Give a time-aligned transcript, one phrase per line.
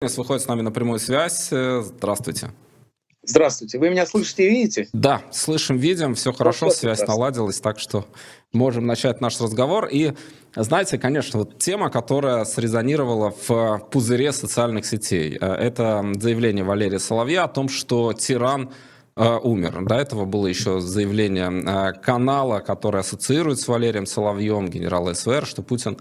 [0.00, 1.48] выходит с нами на прямую связь.
[1.50, 2.50] Здравствуйте.
[3.24, 3.78] Здравствуйте.
[3.78, 4.88] Вы меня слышите и видите?
[4.92, 8.06] Да, слышим, видим, все хорошо, вот связь наладилась, так что
[8.52, 9.86] можем начать наш разговор.
[9.86, 10.12] И
[10.54, 17.44] знаете, конечно, вот тема, которая срезонировала в пузыре социальных сетей, э, это заявление Валерия Соловья
[17.44, 18.74] о том, что тиран Э,
[19.18, 19.84] умер.
[19.84, 25.62] До этого было еще заявление э, канала, который ассоциирует с Валерием Соловьем, генерала СВР, что
[25.62, 25.98] Путин,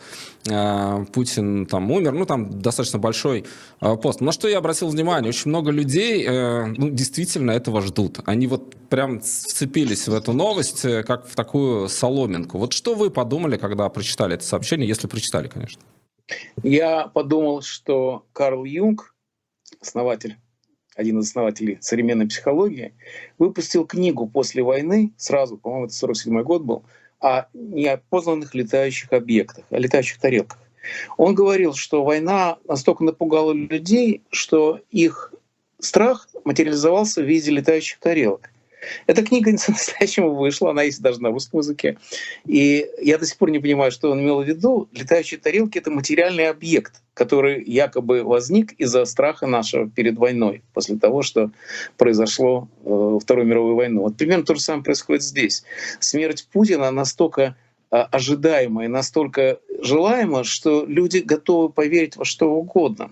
[0.50, 2.14] э, Путин там умер.
[2.14, 3.46] Ну, там достаточно большой
[3.80, 4.22] пост.
[4.22, 8.20] На что я обратил внимание, очень много людей ну, действительно этого ждут.
[8.26, 12.58] Они вот прям вцепились в эту новость, как в такую соломинку.
[12.58, 15.82] Вот что вы подумали, когда прочитали это сообщение, если прочитали, конечно?
[16.64, 19.16] Я подумал, что Карл Юнг,
[19.80, 20.38] основатель
[20.98, 22.94] один из основателей современной психологии,
[23.38, 26.84] выпустил книгу после войны, сразу, по-моему, это 47 год был,
[27.20, 30.60] о неопознанных летающих объектах, о летающих тарелках.
[31.18, 35.34] Он говорил, что война настолько напугала людей, что их
[35.80, 38.50] страх материализовался в виде летающих тарелок.
[39.06, 41.98] Эта книга по-настоящему вышла, она есть даже на русском языке.
[42.46, 44.88] И я до сих пор не понимаю, что он имел в виду.
[44.94, 51.22] Летающие тарелки— это материальный объект, который якобы возник из-за страха нашего перед войной, после того,
[51.24, 51.52] что
[51.98, 54.04] произошло э, Вторую мировую войну.
[54.04, 55.64] Вот примерно то же самое происходит здесь.
[56.00, 57.56] Смерть Путина настолько
[57.92, 63.12] э, ожидаемая, настолько желаемо, что люди готовы поверить во что угодно.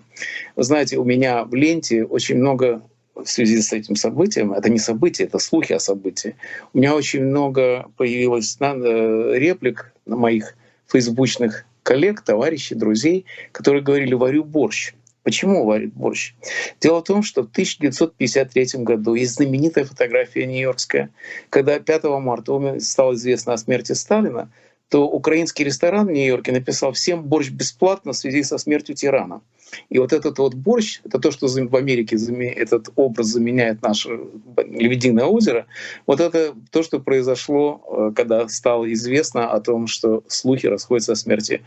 [0.54, 2.82] Вы знаете, у меня в ленте очень много
[3.16, 6.36] в связи с этим событием, это не событие, это слухи о событии,
[6.72, 10.54] у меня очень много появилось э, реплик на моих
[10.86, 14.92] фейсбучных коллег, товарищей, друзей, которые говорили «варю борщ».
[15.22, 16.34] Почему варит борщ?
[16.80, 21.10] Дело в том, что в 1953 году есть знаменитая фотография нью-йоркская,
[21.50, 24.48] когда 5 марта стало известно о смерти Сталина,
[24.88, 29.42] то украинский ресторан в Нью-Йорке написал всем борщ бесплатно в связи со смертью тирана.
[29.88, 32.16] И вот этот вот борщ, это то, что в Америке
[32.54, 34.10] этот образ заменяет наше
[34.56, 35.66] Лебединое озеро,
[36.06, 41.16] вот это то, что произошло, э, когда стало известно о том, что слухи расходятся о
[41.16, 41.62] смерти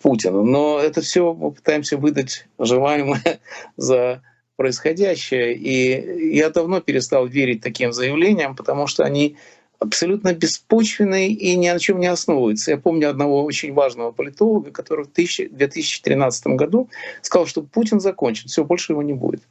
[0.00, 0.42] Путина.
[0.42, 3.40] Но это все мы пытаемся выдать желаемое
[3.76, 4.22] за
[4.56, 5.54] происходящее.
[5.54, 9.36] И я давно перестал верить таким заявлениям, потому что они
[9.82, 12.70] абсолютно беспочвенный и ни на чем не основывается.
[12.70, 16.88] Я помню одного очень важного политолога, который в 2013 году
[17.20, 19.42] сказал, что Путин закончен, все, больше его не будет.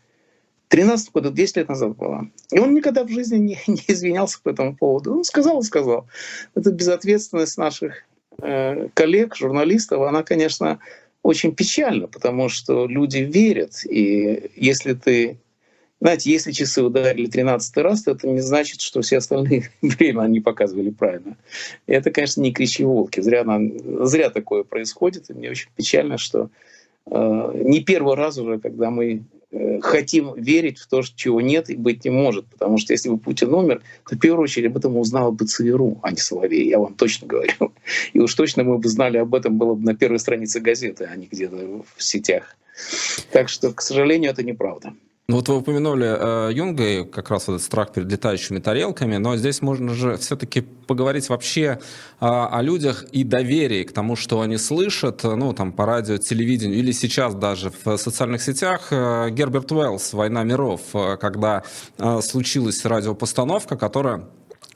[0.69, 2.27] 13 года, 10 лет назад было.
[2.51, 5.17] И он никогда в жизни не, не извинялся по этому поводу.
[5.17, 6.07] Он сказал и сказал.
[6.55, 8.05] Это безответственность наших
[8.41, 10.79] э, коллег, журналистов, она, конечно,
[11.23, 13.85] очень печальна, потому что люди верят.
[13.85, 15.37] И если ты
[16.01, 20.39] знаете, если часы ударили 13 раз, то это не значит, что все остальные время они
[20.39, 21.37] показывали правильно.
[21.85, 23.21] И это, конечно, не кричи волки.
[23.21, 25.29] Зря, нам, зря такое происходит.
[25.29, 26.49] И мне очень печально, что
[27.05, 31.75] э, не первый раз уже, когда мы э, хотим верить в то, чего нет и
[31.75, 32.47] быть не может.
[32.47, 35.99] Потому что если бы Путин умер, то в первую очередь об этом узнала бы ЦРУ,
[36.01, 37.73] а не Соловей, я вам точно говорю.
[38.13, 41.15] И уж точно мы бы знали об этом было бы на первой странице газеты, а
[41.15, 42.57] не где-то в сетях.
[43.31, 44.95] Так что, к сожалению, это неправда.
[45.27, 49.37] Ну вот вы упомянули э, Юнга и как раз этот страх перед летающими тарелками, но
[49.37, 51.77] здесь можно же все-таки поговорить вообще э,
[52.19, 56.91] о людях и доверии к тому, что они слышат, ну там по радио, телевидению или
[56.91, 58.87] сейчас даже в социальных сетях.
[58.91, 61.63] Э, Герберт Уэллс «Война миров», э, когда
[61.97, 64.27] э, случилась радиопостановка, которая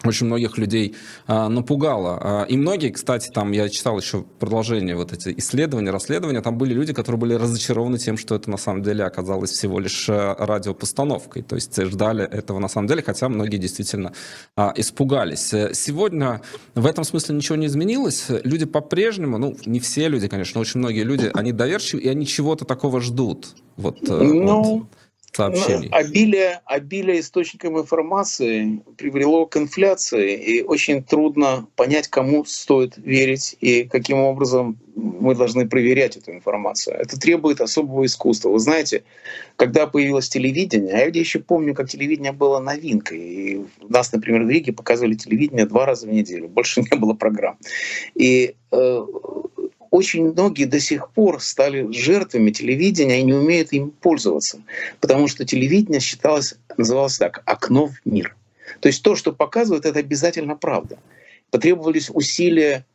[0.07, 0.95] очень многих людей
[1.27, 2.19] а, напугало.
[2.21, 6.73] А, и многие, кстати, там я читал еще продолжение вот эти исследования, расследования, там были
[6.73, 11.43] люди, которые были разочарованы тем, что это на самом деле оказалось всего лишь а, радиопостановкой.
[11.43, 14.13] То есть ждали этого на самом деле, хотя многие действительно
[14.55, 15.53] а, испугались.
[15.73, 16.41] Сегодня
[16.73, 18.27] в этом смысле ничего не изменилось.
[18.43, 22.65] Люди по-прежнему, ну, не все люди, конечно, очень многие люди, они доверчивы, и они чего-то
[22.65, 23.55] такого ждут.
[23.77, 24.87] Вот, э, ну, вот
[25.35, 25.89] сообщений?
[25.91, 33.55] Ну, обилие, обилие источников информации привело к инфляции, и очень трудно понять, кому стоит верить
[33.59, 36.95] и каким образом мы должны проверять эту информацию.
[36.95, 38.49] Это требует особого искусства.
[38.49, 39.03] Вы знаете,
[39.57, 43.19] когда появилось телевидение, а я еще помню, как телевидение было новинкой.
[43.19, 47.57] И нас, например, в Риге показывали телевидение два раза в неделю, больше не было программ.
[48.15, 49.05] И э,
[49.95, 54.61] очень многие до сих пор стали жертвами телевидения и не умеют им пользоваться,
[54.99, 58.35] потому что телевидение считалось, называлось так, окно в мир.
[58.81, 60.97] То есть то, что показывают, это обязательно правда.
[61.49, 62.85] Потребовались усилия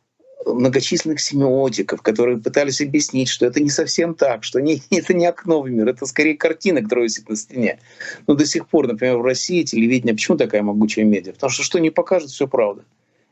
[0.45, 5.61] многочисленных семиотиков, которые пытались объяснить, что это не совсем так, что не, это не окно
[5.61, 7.79] в мир, это скорее картина, которая висит на стене.
[8.27, 11.33] Но до сих пор, например, в России телевидение, почему такая могучая медиа?
[11.33, 12.83] Потому что что не покажет, все правда.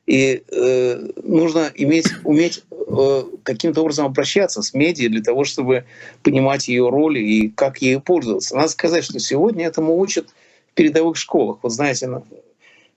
[0.09, 5.85] И э, нужно иметь, уметь э, каким-то образом обращаться с медиа для того, чтобы
[6.23, 8.55] понимать ее роль и как ею пользоваться.
[8.55, 10.29] Надо сказать, что сегодня этому учат
[10.71, 11.59] в передовых школах.
[11.61, 12.09] Вот знаете,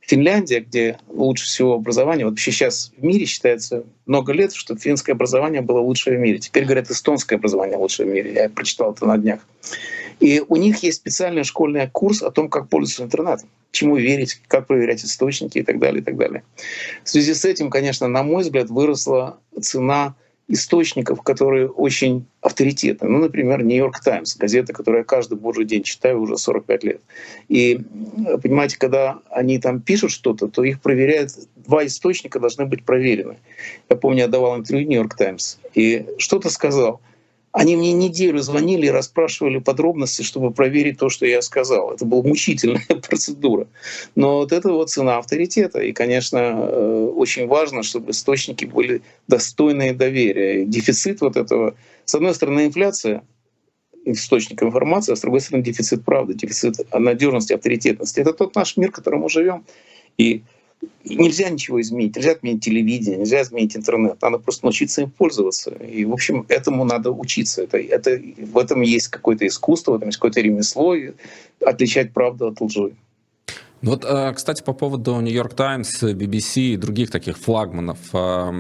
[0.01, 5.61] Финляндия, где лучше всего образование, вообще сейчас в мире считается много лет, что финское образование
[5.61, 6.39] было лучшее в мире.
[6.39, 8.33] Теперь говорят, эстонское образование лучшее в мире.
[8.33, 9.41] Я прочитал это на днях.
[10.23, 14.69] И у них есть специальный школьный курс о том, как пользоваться интернетом, чему верить, как
[14.69, 16.45] проверять источники и так далее, и так далее.
[17.03, 20.15] В связи с этим, конечно, на мой взгляд, выросла цена
[20.47, 23.09] источников, которые очень авторитетны.
[23.09, 27.01] Ну, например, «Нью-Йорк Таймс», газета, которую я каждый божий день читаю уже 45 лет.
[27.49, 27.81] И,
[28.43, 33.39] понимаете, когда они там пишут что-то, то их проверяют, два источника должны быть проверены.
[33.89, 37.01] Я помню, я давал интервью «Нью-Йорк Таймс», и что-то сказал—
[37.53, 41.93] они мне неделю звонили и расспрашивали подробности, чтобы проверить то, что я сказал.
[41.93, 43.69] Это была мучительная процедура.
[44.15, 45.81] Но вот это вот цена авторитета.
[45.81, 50.65] И, конечно, э, очень важно, чтобы источники были достойные доверия.
[50.65, 51.75] Дефицит вот этого...
[52.07, 53.23] С одной стороны, инфляция,
[54.07, 58.21] источник информации, а с другой стороны, дефицит правды, дефицит надежности, авторитетности.
[58.21, 59.65] Это тот наш мир, в котором мы живем.
[60.17, 60.43] И
[61.05, 62.17] нельзя ничего изменить.
[62.17, 64.21] Нельзя отменить телевидение, нельзя изменить интернет.
[64.23, 65.71] Надо просто научиться им пользоваться.
[65.71, 67.63] И, в общем, этому надо учиться.
[67.63, 70.97] Это, это, в этом есть какое-то искусство, в этом есть какое-то ремесло,
[71.65, 72.95] отличать правду от лжи.
[73.83, 78.51] Вот, э, кстати, по поводу Нью-Йорк Таймс, BBC и других таких флагманов э,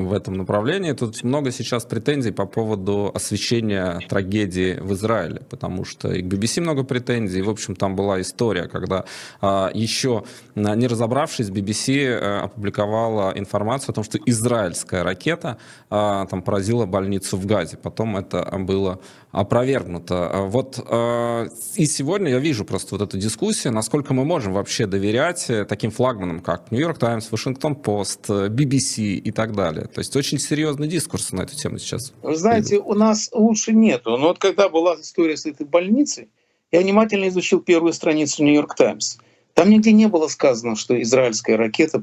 [0.00, 6.12] в этом направлении, тут много сейчас претензий по поводу освещения трагедии в Израиле, потому что
[6.12, 9.04] и к BBC много претензий, в общем, там была история, когда
[9.40, 10.24] э, еще
[10.56, 15.58] не разобравшись, BBC опубликовала информацию о том, что израильская ракета
[15.88, 17.76] там поразила больницу в Газе.
[17.76, 19.00] Потом это было
[19.30, 20.46] опровергнуто.
[20.48, 25.50] Вот и сегодня я вижу просто вот эту дискуссию, насколько мы можем вообще вообще доверять
[25.50, 29.84] э, таким флагманам, как Нью-Йорк Таймс, Вашингтон Пост, BBC и так далее?
[29.84, 32.14] То есть очень серьезный дискурс на эту тему сейчас.
[32.22, 34.16] Вы знаете, у нас лучше нету.
[34.16, 36.28] Но вот когда была история с этой больницей,
[36.70, 39.18] я внимательно изучил первую страницу Нью-Йорк Таймс.
[39.52, 42.02] Там нигде не было сказано, что израильская ракета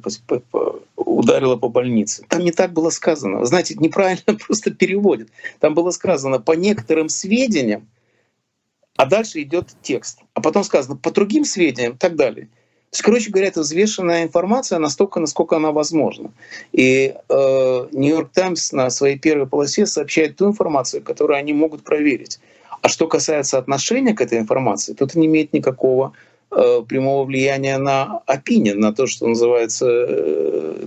[0.96, 2.24] ударила по больнице.
[2.30, 3.44] Там не так было сказано.
[3.46, 5.30] Знаете, неправильно просто переводят.
[5.60, 7.88] Там было сказано по некоторым сведениям,
[8.96, 10.20] а дальше идет текст.
[10.36, 12.48] А потом сказано по другим сведениям и так далее.
[12.92, 16.32] То есть, короче говоря, это взвешенная информация настолько, насколько она возможна.
[16.72, 22.40] И Нью-Йорк э, Таймс на своей первой полосе сообщает ту информацию, которую они могут проверить.
[22.82, 26.14] А что касается отношения к этой информации, это не имеет никакого
[26.50, 30.86] э, прямого влияния на опинион, на то, что называется э,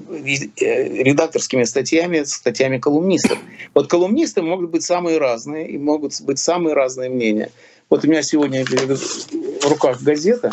[0.56, 3.38] э, редакторскими статьями, статьями колумнистов.
[3.74, 7.52] Вот колумнисты могут быть самые разные, и могут быть самые разные мнения.
[7.90, 10.50] Вот у меня сегодня в руках газета,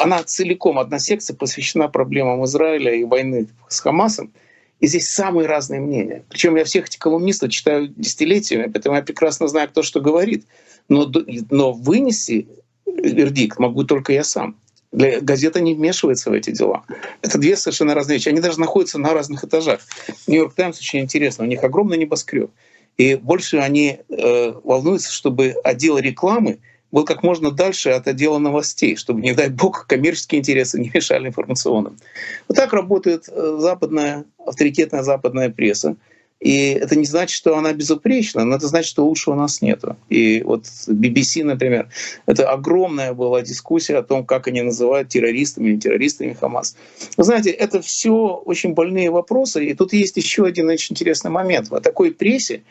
[0.00, 4.32] она целиком, одна секция посвящена проблемам Израиля и войны с Хамасом.
[4.80, 6.24] И здесь самые разные мнения.
[6.30, 10.46] Причем я всех этих колумнистов читаю десятилетиями, поэтому я прекрасно знаю, кто что говорит.
[10.88, 11.10] Но,
[11.50, 12.48] но вынести
[12.86, 14.56] вердикт могу только я сам.
[14.90, 16.82] Газета не вмешивается в эти дела.
[17.22, 18.28] Это две совершенно разные вещи.
[18.28, 19.80] Они даже находятся на разных этажах.
[20.26, 21.44] Нью-Йорк Таймс очень интересно.
[21.44, 22.50] У них огромный небоскреб.
[22.96, 26.58] И больше они э, волнуются, чтобы отдел рекламы
[26.92, 31.28] был как можно дальше от отдела новостей, чтобы, не дай бог, коммерческие интересы не мешали
[31.28, 31.96] информационным.
[32.48, 35.96] Вот так работает э, западная, авторитетная западная пресса.
[36.40, 39.96] И это не значит, что она безупречна, но это значит, что лучше у нас нету.
[40.08, 41.90] И вот BBC, например,
[42.24, 46.76] это огромная была дискуссия о том, как они называют террористами или террористами Хамас.
[47.18, 49.66] Вы знаете, это все очень больные вопросы.
[49.66, 51.68] И тут есть еще один очень интересный момент.
[51.68, 52.62] В такой прессе,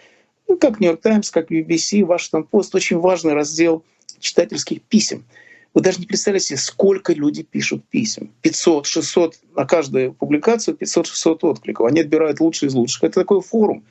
[0.47, 3.83] ну, как Нью-Йорк Таймс, как BBC, Вашингтон Пост, очень важный раздел
[4.19, 5.25] читательских писем.
[5.73, 8.31] Вы даже не представляете сколько люди пишут писем.
[8.41, 11.85] 500, 600 на каждую публикацию, 500-600 откликов.
[11.85, 13.03] Они отбирают лучшие из лучших.
[13.03, 13.83] Это такой форум,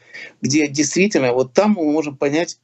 [0.43, 2.59] где действительно вот там мы можем понять,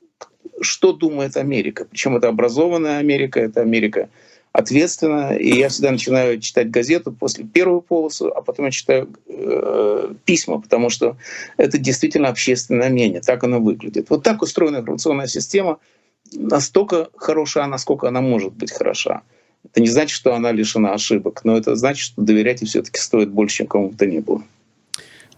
[0.61, 1.87] что думает Америка.
[1.89, 4.09] Причем это образованная Америка, это Америка
[4.53, 5.37] ответственная.
[5.37, 10.61] И я всегда начинаю читать газету после первого полоса, а потом я читаю э, письма,
[10.61, 11.17] потому что
[11.57, 13.21] это действительно общественное мнение.
[13.21, 14.11] Так оно выглядит.
[14.11, 15.79] Вот так устроена информационная система—
[16.33, 19.23] настолько хороша, насколько она может быть хороша.
[19.65, 23.31] Это не значит, что она лишена ошибок, но это значит, что доверять ей все-таки стоит
[23.31, 24.43] больше, чем кому бы то ни было.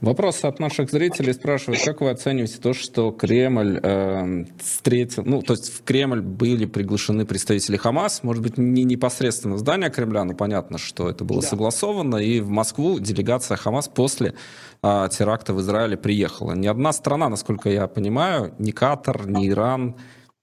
[0.01, 5.55] Вопрос от наших зрителей спрашивают, как вы оцениваете то, что Кремль э, встретил, ну, то
[5.55, 10.35] есть в Кремль были приглашены представители Хамас, может быть, не непосредственно в здание Кремля, но
[10.35, 11.49] понятно, что это было да.
[11.49, 14.35] согласовано, и в Москву делегация Хамас после
[14.83, 16.53] э, теракта в Израиле приехала.
[16.53, 19.97] Ни одна страна, насколько я понимаю, ни Катар, ни Иран,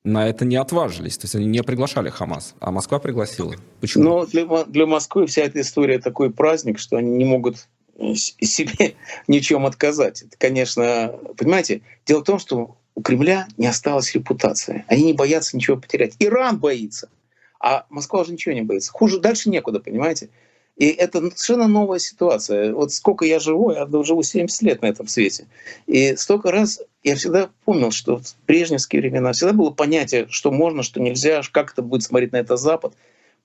[0.04, 1.18] на это не отважились.
[1.18, 3.56] То есть они не приглашали Хамас, а Москва пригласила.
[3.80, 4.04] Почему?
[4.04, 7.68] Ну, для, для Москвы вся эта история такой праздник, что они не могут
[7.98, 8.96] себе
[9.28, 10.24] ни в чем отказать.
[10.24, 14.86] Это, конечно, понимаете, дело в том, что у Кремля не осталось репутации.
[14.88, 16.16] Они не боятся ничего потерять.
[16.20, 17.10] Иран боится,
[17.60, 18.92] а Москва уже ничего не боится.
[18.92, 20.30] Хуже дальше некуда, понимаете?
[20.78, 22.74] И это совершенно новая ситуация.
[22.74, 25.48] Вот сколько я живу, я живу 70 лет на этом свете.
[25.86, 30.82] И столько раз я всегда помнил, что в брежневские времена всегда было понятие, что можно,
[30.82, 32.94] что нельзя, как это будет смотреть на это Запад.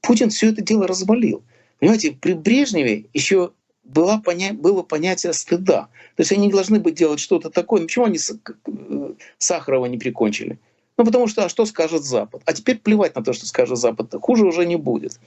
[0.00, 1.42] Путин все это дело развалил.
[1.80, 3.52] Понимаете, при Брежневе еще
[3.84, 4.52] была поня...
[4.52, 5.88] было понятие стыда.
[6.16, 7.80] То есть они должны быть делать что-то такое.
[7.80, 10.58] Ну, почему они э, Сахарова не прикончили?
[10.98, 12.42] Ну, потому что, а что скажет Запад?
[12.44, 14.12] А теперь плевать на то, что скажет Запад.
[14.20, 15.20] Хуже уже не будет.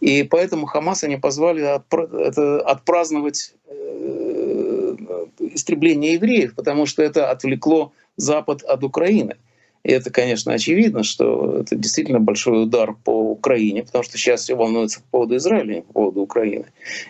[0.00, 4.96] И поэтому Хамас они позвали отпраздновать э,
[5.38, 9.36] истребление евреев, потому что это отвлекло Запад от Украины.
[9.84, 14.54] И это, конечно, очевидно, что это действительно большой удар по Украине, потому что сейчас все
[14.54, 16.66] волнуются по поводу Израиля, не по поводу Украины.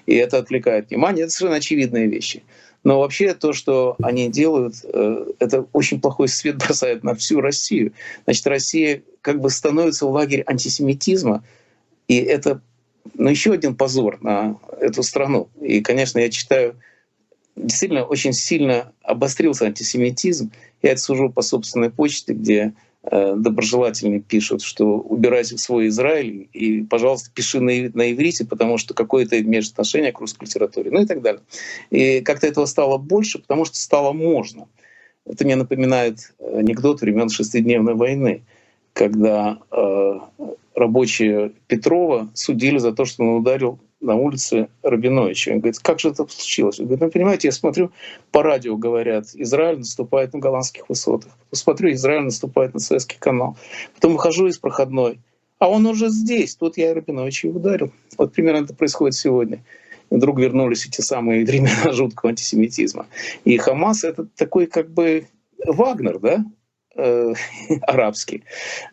[0.07, 1.25] И это отвлекает внимание.
[1.25, 2.43] Это совершенно очевидные вещи.
[2.85, 7.93] Но вообще то, что они делают, э, это очень плохой свет бросает на всю Россию.
[8.25, 11.45] Значит, Россия как бы становится в лагерь антисемитизма,
[12.07, 12.63] и это
[13.15, 15.49] ну, еще один позор на эту страну.
[15.61, 16.77] И, конечно, я читаю,
[17.57, 20.53] действительно очень сильно обострился антисемитизм.
[20.83, 26.83] Я это сужу по собственной почте, где Э, доброжелательные пишут, что убирайте свой Израиль и,
[26.83, 31.07] пожалуйста, пиши на, на иврите, потому что какое-то имеешь отношение к русской литературе, ну и
[31.07, 31.43] так далее.
[31.91, 34.67] И как-то этого стало больше, потому что стало можно.
[35.25, 38.43] Это мне напоминает анекдот времен шестидневной войны,
[38.95, 40.19] когда э,
[40.75, 45.53] рабочие Петрова судили за то, что он ударил на улице Рабиновича.
[45.53, 46.79] Он говорит, как же это случилось?
[46.79, 47.91] Он говорит, ну, понимаете, я смотрю,
[48.31, 51.33] по радио говорят, Израиль наступает на голландских высотах.
[51.51, 53.57] Посмотрю, Израиль наступает на Советский канал.
[53.95, 55.21] Потом выхожу из проходной,
[55.59, 56.55] а он уже здесь.
[56.55, 57.93] Тут я Рабиновича и ударил.
[58.17, 59.65] Вот примерно это происходит сегодня.
[60.11, 63.07] И вдруг вернулись эти самые времена жуткого антисемитизма.
[63.45, 65.27] И Хамас— это такой как бы
[65.67, 66.45] Вагнер, да?
[66.99, 67.33] Э,
[67.83, 68.45] арабский.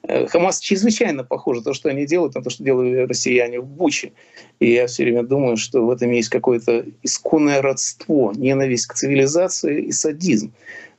[0.03, 4.13] Э, Хамас чрезвычайно похоже то, что они делают, на то, что делают россияне в Буче.
[4.59, 9.83] И я все время думаю, что в этом есть какое-то исконное родство, ненависть к цивилизации
[9.83, 10.53] и садизм.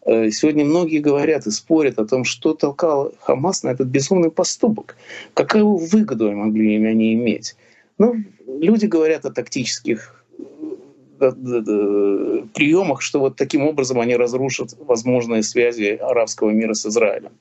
[0.04, 4.96] Э, сегодня многие говорят и спорят о том, что толкал Хамас на этот безумный поступок.
[5.34, 7.56] Какую выгоду могли они иметь?
[7.98, 10.24] Ну, люди говорят о тактических
[11.18, 17.32] приемах, что вот таким образом они разрушат возможные связи арабского мира с Израилем.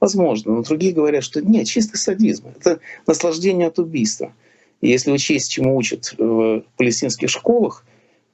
[0.00, 2.46] Возможно, но другие говорят, что нет, чистый садизм.
[2.58, 4.32] Это наслаждение от убийства.
[4.80, 7.84] И если учесть, чему учат в палестинских школах,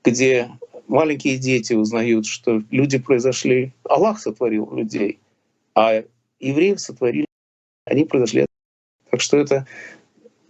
[0.04, 0.48] где
[0.86, 5.18] маленькие дети узнают, что люди произошли, Аллах сотворил людей,
[5.74, 6.04] а
[6.38, 7.26] евреев сотворили,
[7.84, 8.46] они произошли.
[9.10, 9.66] Так что это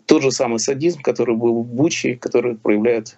[0.04, 3.16] тот же самый садизм, который был в Буче, который проявляет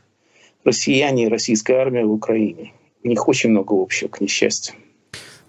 [0.65, 2.73] россияне и российская армия в Украине.
[3.05, 4.75] У них очень много общего, к несчастью.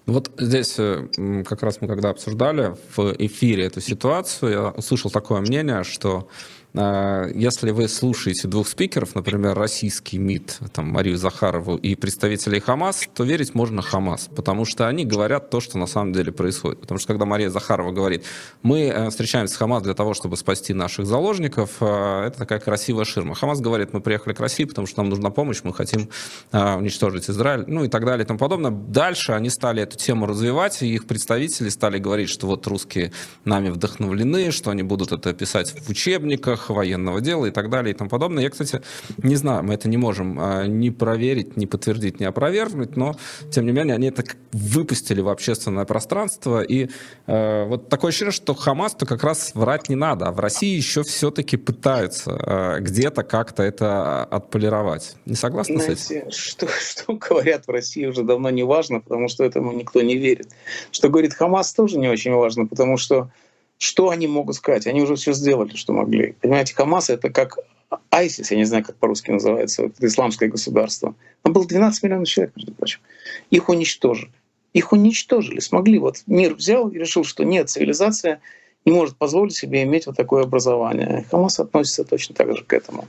[0.06, 1.08] Вот здесь э,
[1.46, 6.28] как раз мы когда обсуждали в эфире эту ситуацию, я услышал такое мнение, что
[6.74, 13.24] если вы слушаете двух спикеров, например, российский МИД, там, Марию Захарову и представителей Хамас, то
[13.24, 16.82] верить можно Хамас, потому что они говорят то, что на самом деле происходит.
[16.82, 18.24] Потому что когда Мария Захарова говорит,
[18.62, 23.34] мы э, встречаемся с Хамас для того, чтобы спасти наших заложников, это такая красивая ширма.
[23.34, 26.10] Хамас говорит, мы приехали к России, потому что нам нужна помощь, мы хотим
[26.52, 28.72] уничтожить Израиль, ну и так далее и тому подобное.
[28.72, 33.12] Дальше они стали эту тему развивать, и их представители стали говорить, что вот русские
[33.44, 37.98] нами вдохновлены, что они будут это писать в учебниках военного дела и так далее и
[37.98, 38.44] тому подобное.
[38.44, 38.82] Я, кстати,
[39.18, 43.16] не знаю, мы это не можем а, ни проверить, ни подтвердить, ни опровергнуть, но,
[43.52, 46.90] тем не менее, они это выпустили в общественное пространство, и
[47.28, 51.04] э, вот такое ощущение, что Хамас-то как раз врать не надо, а в России еще
[51.04, 55.16] все-таки пытаются э, где-то как-то это отполировать.
[55.26, 56.32] Не согласны Знаете, с этим?
[56.32, 60.50] Что, что говорят в России уже давно не важно, потому что этому никто не верит.
[60.92, 63.32] Что говорит Хамас, тоже не очень важно, потому что
[63.80, 64.86] что они могут сказать?
[64.86, 66.36] Они уже все сделали, что могли.
[66.42, 67.58] Понимаете, Хамас— это как
[68.12, 71.16] ISIS, я не знаю, как по-русски называется, это исламское государство.
[71.42, 73.00] Там было 12 миллионов человек, между прочим.
[73.50, 74.32] Их уничтожили.
[74.74, 75.98] Их уничтожили, смогли.
[75.98, 78.42] Вот мир взял и решил, что нет, цивилизация
[78.86, 81.26] не может позволить себе иметь вот такое образование.
[81.30, 83.08] Хамас относится точно так же к этому.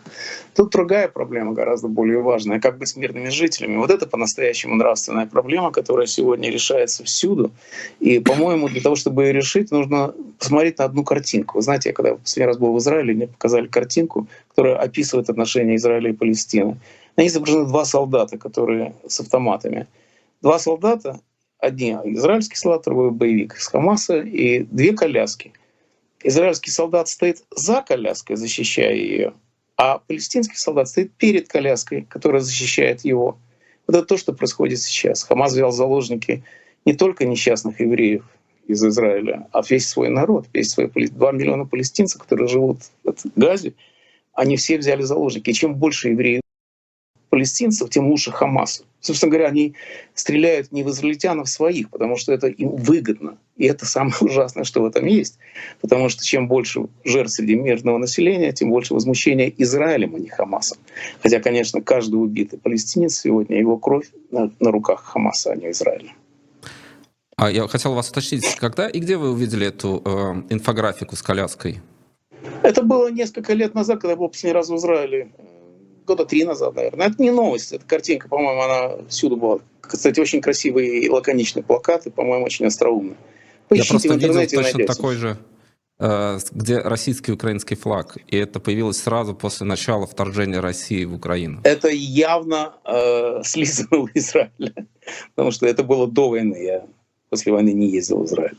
[0.54, 2.60] Тут другая проблема, гораздо более важная.
[2.60, 3.76] Как быть с мирными жителями?
[3.76, 7.52] Вот это по-настоящему нравственная проблема, которая сегодня решается всюду.
[8.00, 11.58] И, по-моему, для того, чтобы ее решить, нужно посмотреть на одну картинку.
[11.58, 15.30] Вы знаете, я когда в последний раз был в Израиле, мне показали картинку, которая описывает
[15.30, 16.78] отношения Израиля и Палестины.
[17.16, 19.86] На ней изображены два солдата, которые с автоматами.
[20.42, 21.20] Два солдата,
[21.58, 25.52] одни израильский солдат, другой боевик с Хамаса, и две коляски—
[26.22, 29.34] израильский солдат стоит за коляской, защищая ее,
[29.76, 33.38] а палестинский солдат стоит перед коляской, которая защищает его.
[33.86, 35.22] Вот это то, что происходит сейчас.
[35.22, 36.44] Хамас взял заложники
[36.84, 38.24] не только несчастных евреев
[38.66, 43.74] из Израиля, а весь свой народ, весь свои 2 миллиона палестинцев, которые живут в Газе,
[44.32, 45.50] они все взяли заложники.
[45.50, 46.42] И чем больше евреев
[47.30, 48.84] палестинцев, тем лучше Хамасу.
[49.00, 49.74] Собственно говоря, они
[50.14, 53.38] стреляют не в израильтян, а в своих, потому что это им выгодно.
[53.60, 55.38] И это самое ужасное, что в этом есть.
[55.82, 60.78] Потому что чем больше жертв среди мирного населения, тем больше возмущения Израилем, а не Хамасом.
[61.22, 66.12] Хотя, конечно, каждый убитый палестинец сегодня, его кровь на, на руках Хамаса, а не Израиля.
[67.36, 70.10] А я хотел вас уточнить, когда и где вы увидели эту э,
[70.54, 71.80] инфографику с коляской?
[72.62, 75.30] Это было несколько лет назад, когда я был последний раз в Израиле
[76.06, 77.08] года три назад, наверное.
[77.08, 79.58] Это не новость, эта картинка, по-моему, она всюду была.
[79.82, 83.16] Кстати, очень красивые и лаконичные плакаты, по-моему, очень остроумные.
[83.70, 85.38] Поищите Я просто в интернете видел точно такой же
[86.00, 88.18] э, где российский и украинский флаг.
[88.26, 91.60] И это появилось сразу после начала вторжения России в Украину.
[91.62, 94.74] Это явно э, слизано у Израиля.
[95.36, 96.56] Потому что это было до войны.
[96.56, 96.84] Я
[97.28, 98.56] после войны не ездил в Израиль.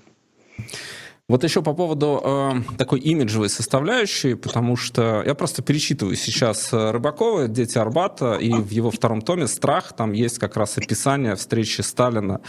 [1.32, 6.92] Вот еще по поводу э, такой имиджевой составляющей, потому что я просто перечитываю сейчас э,
[6.92, 11.80] Рыбакова «Дети Арбата», и в его втором томе «Страх» там есть как раз описание встречи
[11.80, 12.42] Сталина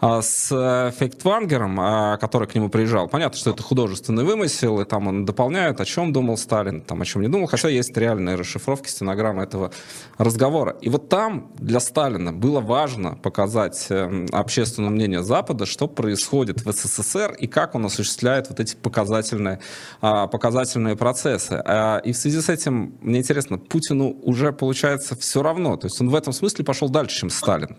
[0.00, 3.08] э, с Фейктвангером, э, который к нему приезжал.
[3.08, 7.04] Понятно, что это художественный вымысел, и там он дополняет, о чем думал Сталин, там, о
[7.04, 9.70] чем не думал, хотя есть реальные расшифровки, стенограммы этого
[10.16, 10.78] разговора.
[10.80, 16.72] И вот там для Сталина было важно показать э, общественное мнение Запада, что происходит в
[16.72, 19.60] СССР и как он осуществляет осуществляет вот эти показательные,
[20.00, 21.54] а, показательные процессы.
[21.64, 25.76] А, и в связи с этим, мне интересно, Путину уже получается все равно.
[25.76, 27.76] То есть он в этом смысле пошел дальше, чем Сталин.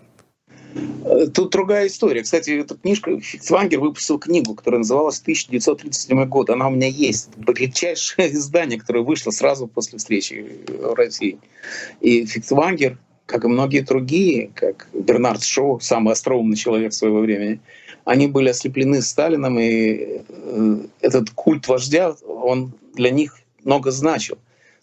[1.34, 2.22] Тут другая история.
[2.22, 6.48] Кстати, эта книжка, Фиксвангер выпустил книгу, которая называлась «1937 год».
[6.48, 7.28] Она у меня есть.
[7.46, 11.38] Редчайшее издание, которое вышло сразу после встречи в России.
[12.00, 17.60] И Фиксвангер, как и многие другие, как Бернард Шоу, самый остроумный человек своего времени,
[18.04, 24.38] они были ослеплены Сталином, и э, этот культ вождя, он для них много значил.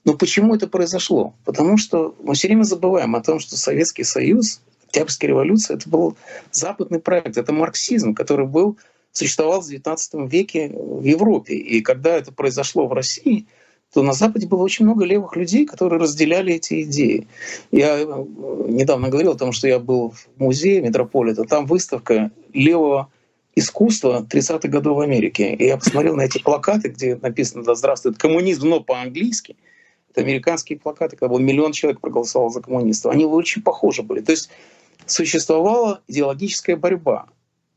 [0.06, 1.34] Но почему это произошло?
[1.46, 6.17] Потому что мы все время забываем о том, что Советский Союз, Октябрьская революция, это был
[6.52, 8.78] западный проект, это марксизм, который был,
[9.12, 11.56] существовал в XIX веке в Европе.
[11.56, 13.46] И когда это произошло в России—
[13.93, 17.28] то на Западе было очень много левых людей, которые разделяли эти идеи.
[17.72, 18.06] Я э,
[18.67, 23.10] недавно говорил о том, что я был в музее Метрополита, там выставка левого
[23.60, 25.54] искусства 30-х годов в Америке.
[25.54, 29.56] И я посмотрел на эти плакаты, где написано «Да здравствует коммунизм», но по-английски.
[30.10, 33.13] Это американские плакаты, когда был миллион человек проголосовал за коммунистов.
[33.13, 34.22] Они очень похожи были.
[34.22, 34.50] То есть
[35.06, 37.28] существовала идеологическая борьба.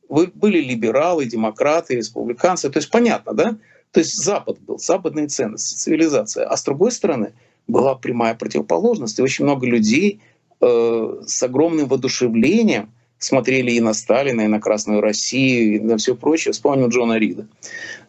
[0.09, 2.71] Вы были либералы, демократы, республиканцы.
[2.71, 3.57] То есть понятно, да?
[3.91, 6.47] То есть Запад был, западные ценности, цивилизация.
[6.47, 7.35] А с другой стороны
[7.67, 9.19] была прямая противоположность.
[9.19, 10.21] И очень много людей
[10.61, 12.91] э, с огромным воодушевлением
[13.25, 16.53] смотрели и на Сталина, и на Красную Россию, и на все прочее.
[16.53, 17.47] Вспомнил Джона Рида.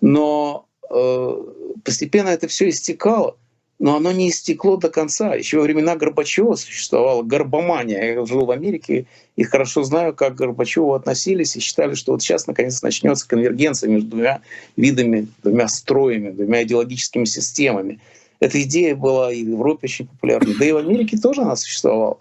[0.01, 1.43] Но э,
[1.83, 3.37] постепенно это все истекало
[3.83, 5.35] но оно не истекло до конца.
[5.35, 8.13] Еще во времена Горбачева существовала горбомания.
[8.13, 12.21] Я жил в Америке и хорошо знаю, как к Горбачеву относились и считали, что вот
[12.21, 14.41] сейчас наконец начнется конвергенция между двумя
[14.77, 17.99] видами, двумя строями, двумя идеологическими системами.
[18.39, 22.19] Эта идея была и в Европе очень популярна, да и в Америке тоже она существовала.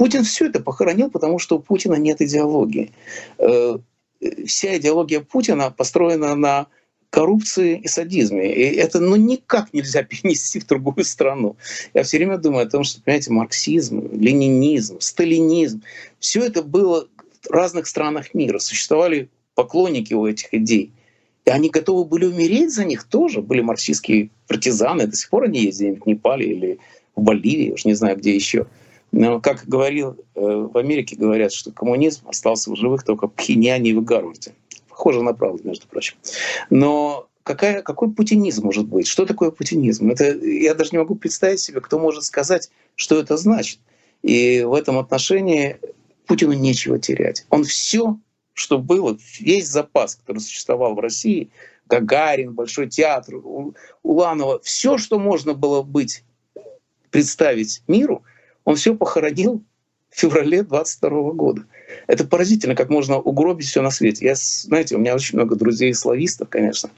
[0.00, 2.90] Путин все это похоронил, потому что у Путина нет идеологии.
[3.36, 3.76] Э,
[4.46, 6.68] вся идеология Путина построена на
[7.10, 8.50] коррупции и садизме.
[8.50, 11.56] И это ну, никак нельзя перенести в другую страну.
[11.92, 15.82] Я все время думаю о том, что, понимаете, марксизм, ленинизм, сталинизм,
[16.18, 17.06] все это было
[17.42, 18.58] в разных странах мира.
[18.58, 20.92] Существовали поклонники у этих идей.
[21.44, 23.42] И они готовы были умереть за них тоже.
[23.42, 26.78] Были марксистские партизаны, до сих пор они где-нибудь в Непале или
[27.14, 28.66] в Боливии, уж не знаю, где еще.
[29.12, 33.90] Но, как говорил, э, в Америке говорят, что коммунизм остался в живых только в Пхеньяне
[33.90, 34.54] и в Гарварде
[35.00, 36.16] похоже на правду, между прочим.
[36.68, 39.06] Но какая, какой путинизм может быть?
[39.06, 40.10] Что такое путинизм?
[40.10, 43.78] Это, я даже не могу представить себе, кто может сказать, что это значит.
[44.22, 45.78] И в этом отношении
[46.26, 47.46] Путину нечего терять.
[47.48, 48.18] Он все,
[48.52, 51.48] что было, весь запас, который существовал в России,
[51.86, 53.36] Гагарин, Большой театр,
[54.02, 56.24] Уланова, все, что можно было быть,
[57.10, 58.22] представить миру,
[58.70, 59.64] он все похоронил
[60.10, 61.64] в феврале 22 года.
[62.06, 64.24] Это поразительно, как можно угробить все на свете.
[64.24, 66.90] Я, знаете, у меня очень много друзей славистов, конечно.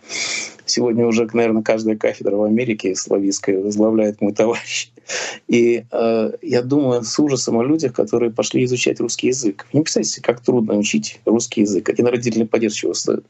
[0.66, 4.90] Сегодня уже, наверное, каждая кафедра в Америке славистская возглавляет мой товарищ.
[5.48, 9.66] И э, я думаю с ужасом о людях, которые пошли изучать русский язык.
[9.72, 11.88] Не представляете, как трудно учить русский язык.
[11.88, 13.24] Один родительный падеж чего стоит.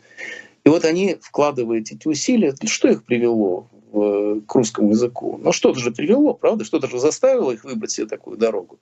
[0.64, 2.54] И вот они вкладывают эти усилия.
[2.66, 5.38] Что их привело к русскому языку.
[5.42, 6.64] Но что-то же привело, правда?
[6.64, 8.78] Что-то же заставило их выбрать себе такую дорогу.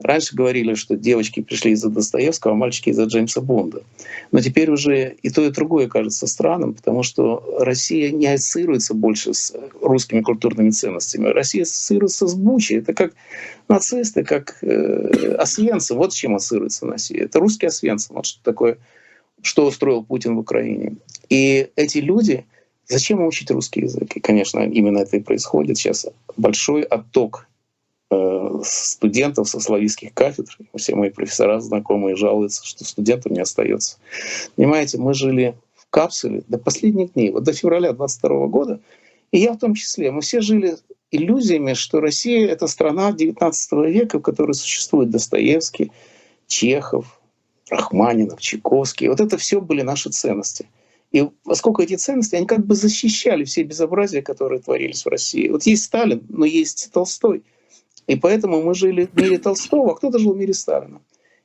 [0.00, 3.82] Раньше говорили, что девочки пришли из-за Достоевского, а мальчики из-за Джеймса Бонда.
[4.32, 9.32] Но теперь уже и то, и другое кажется странным, потому что Россия не ассоциируется больше
[9.32, 11.28] с русскими культурными ценностями.
[11.28, 12.78] Россия ассоциируется с Бучей.
[12.78, 13.12] Это как
[13.68, 15.94] нацисты, как э, освенцы.
[15.94, 17.24] Вот с чем ассоциируется Россия.
[17.24, 18.12] Это русские освенцы.
[18.12, 18.78] Вот что такое,
[19.40, 20.96] что устроил Путин в Украине.
[21.28, 22.44] И эти люди,
[22.86, 24.16] зачем учить русский язык?
[24.16, 26.06] И, конечно, именно это и происходит сейчас.
[26.36, 27.48] Большой отток
[28.12, 30.58] Э, студентов со славянских кафедр.
[30.76, 33.96] Все мои профессора знакомые жалуются, что студентов не остается.
[34.54, 38.80] Понимаете, мы жили в капсуле до последних дней, вот до февраля 22 года,
[39.30, 40.10] и я в том числе.
[40.10, 40.76] Мы все жили
[41.10, 45.90] иллюзиями, что Россия— это страна XIX века, в которой существует Достоевский,
[46.46, 47.18] Чехов,
[47.70, 49.08] Рахманинов, Чайковский.
[49.08, 50.66] Вот это все были наши ценности.
[51.12, 55.48] И поскольку эти ценности, они как бы защищали все безобразия, которые творились в России.
[55.48, 57.44] Вот есть Сталин, но есть Толстой—
[58.06, 61.00] и поэтому мы жили в мире Толстого, а кто-то жил в мире Сталина.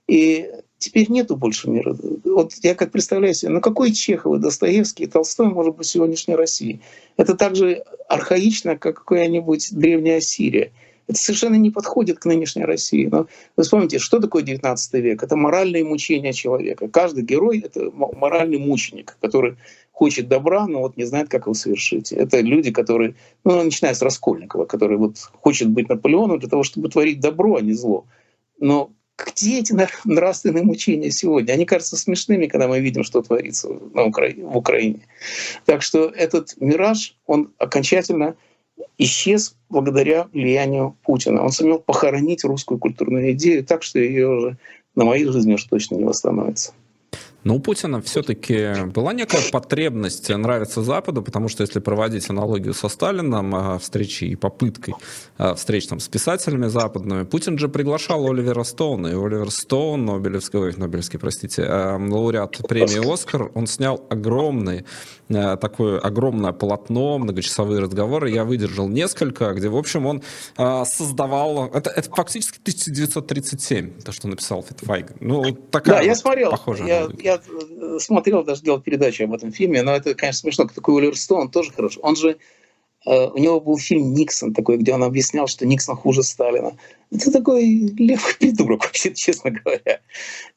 [0.08, 0.50] И
[0.80, 1.96] теперь нету больше мира.
[2.24, 5.90] Вот я как представляю себе, ну какой Чехов и Достоевский и Толстой может быть в
[5.90, 6.82] сегодняшней России?
[7.18, 10.72] Это так же архаично, как какая-нибудь древняя Сирия.
[11.08, 13.08] Это совершенно не подходит к нынешней России.
[13.10, 15.24] Но вы вспомните, что такое 19 век?
[15.24, 16.90] Это моральные мучения человека.
[16.90, 19.56] Каждый герой— это моральный мученик, который
[19.92, 22.12] хочет добра, но вот не знает, как его совершить.
[22.12, 26.90] Это люди, которые, ну, начиная с Раскольникова, который вот хочет быть Наполеоном для того, чтобы
[26.90, 28.06] творить добро, а не зло.
[28.60, 29.74] Но где эти
[30.06, 31.54] нравственные мучения сегодня?
[31.54, 35.08] Они кажутся смешными, когда мы видим, что творится на Украине, в Украине.
[35.66, 38.36] Так что этот мираж, он окончательно
[38.98, 41.44] исчез благодаря влиянию Путина.
[41.44, 44.58] Он сумел похоронить русскую культурную идею так, что ее уже
[44.96, 46.74] на моей жизни уж точно не восстановится.
[47.48, 52.90] Но у Путина все-таки была некая потребность нравиться Западу, потому что если проводить аналогию со
[52.90, 54.96] Сталином, а, встречи и попыткой
[55.38, 60.60] а, встреч там, с писателями западными, Путин же приглашал Оливера Стоуна, и Оливер Стоун, Нобелевский,
[60.60, 64.84] ой, Нобелевский, простите, а, лауреат премии «Оскар», он снял огромный,
[65.30, 70.22] такое огромное полотно, многочасовые разговоры, я выдержал несколько, где, в общем, он
[70.86, 75.14] создавал, это, это фактически 1937, то, что написал Фитфайг.
[75.20, 79.52] Ну, такая да, я смотрел, похожая я, я Э, смотрел, даже делал передачу об этом
[79.52, 80.68] фильме, но это, конечно, смешно.
[80.68, 82.00] Такой Оливер Стоун тоже хорошо.
[82.02, 82.38] Он же
[83.06, 86.78] э, у него был фильм «Никсон» такой, где он объяснял, что Никсон хуже Сталина.
[87.12, 87.66] Это такой
[87.98, 90.02] левый придурок, вообще, честно говоря.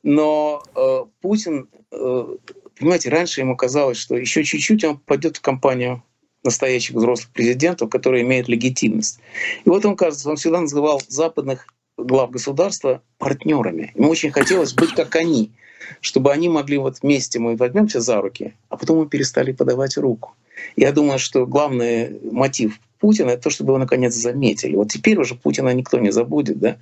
[0.03, 2.37] Но э, Путин, э,
[2.79, 6.03] понимаете, раньше ему казалось, что еще чуть-чуть он пойдет в компанию
[6.43, 9.21] настоящих взрослых президентов, которые имеют легитимность.
[9.65, 11.67] И вот он, кажется, он всегда называл западных
[11.99, 13.93] глав государства партнерами.
[13.95, 15.53] Ему очень хотелось быть как они
[16.01, 20.35] чтобы они могли вот вместе мы возьмемся за руки, а потом мы перестали подавать руку.
[20.77, 24.77] Я думаю, что главный мотив Путина— это то, чтобы его наконец заметили.
[24.77, 26.59] Вот теперь уже Путина никто не забудет.
[26.59, 26.77] Да?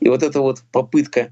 [0.00, 1.30] И вот эта вот попытка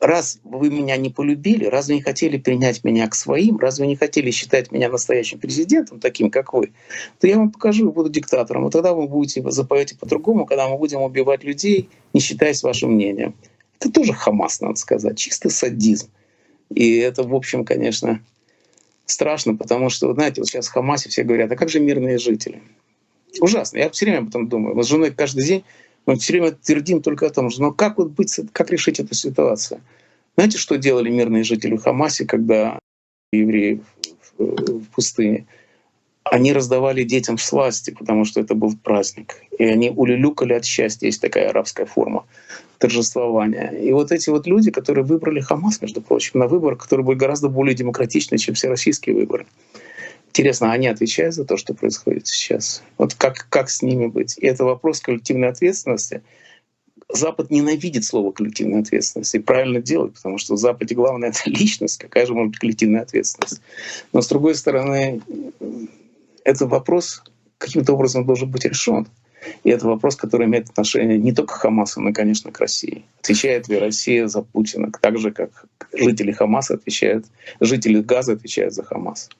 [0.00, 3.86] раз вы меня не полюбили, раз вы не хотели принять меня к своим, раз вы
[3.86, 6.72] не хотели считать меня настоящим президентом, таким как вы,
[7.20, 8.66] то я вам покажу и буду диктатором.
[8.66, 13.34] И тогда вы будете запоете по-другому, когда мы будем убивать людей, не считаясь вашим мнением.
[13.78, 16.08] Это тоже Хамас, надо сказать, чистый садизм.
[16.74, 18.20] И это, в общем, конечно,
[19.06, 22.62] страшно, потому что, знаете, вот сейчас в Хамасе все говорят, а как же мирные жители?
[23.40, 23.78] Ужасно.
[23.78, 24.74] Я все время об этом думаю.
[24.74, 25.64] Мы с женой каждый день
[26.06, 29.14] мы все время твердим только о том, что ну как вот быть, как решить эту
[29.14, 29.80] ситуацию?
[30.36, 32.78] Знаете, что делали мирные жители в Хамасе, когда
[33.32, 33.82] евреи
[34.38, 35.46] в пустыне?
[36.30, 39.42] Они раздавали детям сласти, потому что это был праздник.
[39.58, 41.06] И они улюлюкали от счастья.
[41.06, 42.24] Есть такая арабская форма
[42.78, 43.70] торжествования.
[43.70, 47.48] И вот эти вот люди, которые выбрали Хамас, между прочим, на выбор, который будет гораздо
[47.48, 49.44] более демократичный, чем все российские выборы.
[50.28, 52.84] Интересно, они отвечают за то, что происходит сейчас?
[52.96, 54.38] Вот как, как с ними быть?
[54.38, 56.22] И это вопрос коллективной ответственности.
[57.12, 61.98] Запад ненавидит слово коллективная ответственность и правильно делает, потому что в Западе главное— это личность,
[61.98, 63.60] какая же может быть коллективная ответственность.
[64.12, 65.20] Но с другой стороны,
[66.44, 67.22] этот вопрос
[67.58, 69.06] каким-то образом должен быть решен.
[69.64, 73.04] И это вопрос, который имеет отношение не только к Хамасу, но конечно, к России.
[73.20, 77.26] Отвечает ли Россия за Путина так же, как жители Хамаса отвечают,
[77.58, 79.30] жители Газа отвечают за Хамас?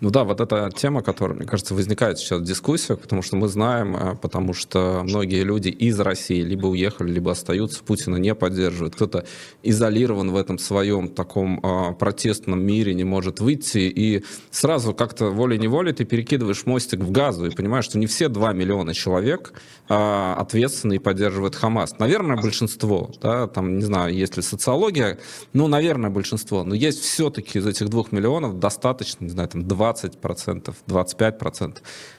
[0.00, 3.46] Ну да, вот эта тема, которая, мне кажется, возникает сейчас в дискуссиях, потому что мы
[3.46, 8.96] знаем, э, потому что многие люди из России либо уехали, либо остаются, Путина не поддерживают.
[8.96, 9.26] Кто-то
[9.62, 15.92] изолирован в этом своем таком э, протестном мире, не может выйти, и сразу как-то волей-неволей
[15.92, 19.52] ты перекидываешь мостик в газу и понимаешь, что не все 2 миллиона человек
[19.88, 21.96] э, ответственны и поддерживают Хамас.
[22.00, 25.18] Наверное, большинство, да, там, не знаю, есть ли социология,
[25.52, 30.20] ну, наверное, большинство, но есть все-таки из этих двух миллионов достаточно, не знаю, там допустим,
[30.20, 31.78] 20%, 25%,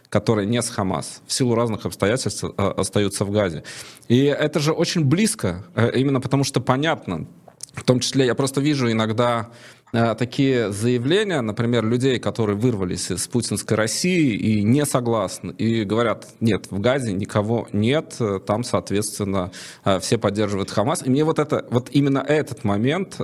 [0.10, 3.63] которые не с Хамас, в силу разных обстоятельств э, остаются в Газе.
[4.08, 7.27] И это же очень близко, э, именно потому что понятно,
[7.73, 9.49] в том числе я просто вижу иногда
[9.91, 16.67] такие заявления, например, людей, которые вырвались из путинской России и не согласны, и говорят, нет,
[16.69, 19.51] в Газе никого нет, э, там, соответственно,
[19.84, 21.06] э, все поддерживают Хамас.
[21.06, 23.19] И мне вот, это, вот именно этот момент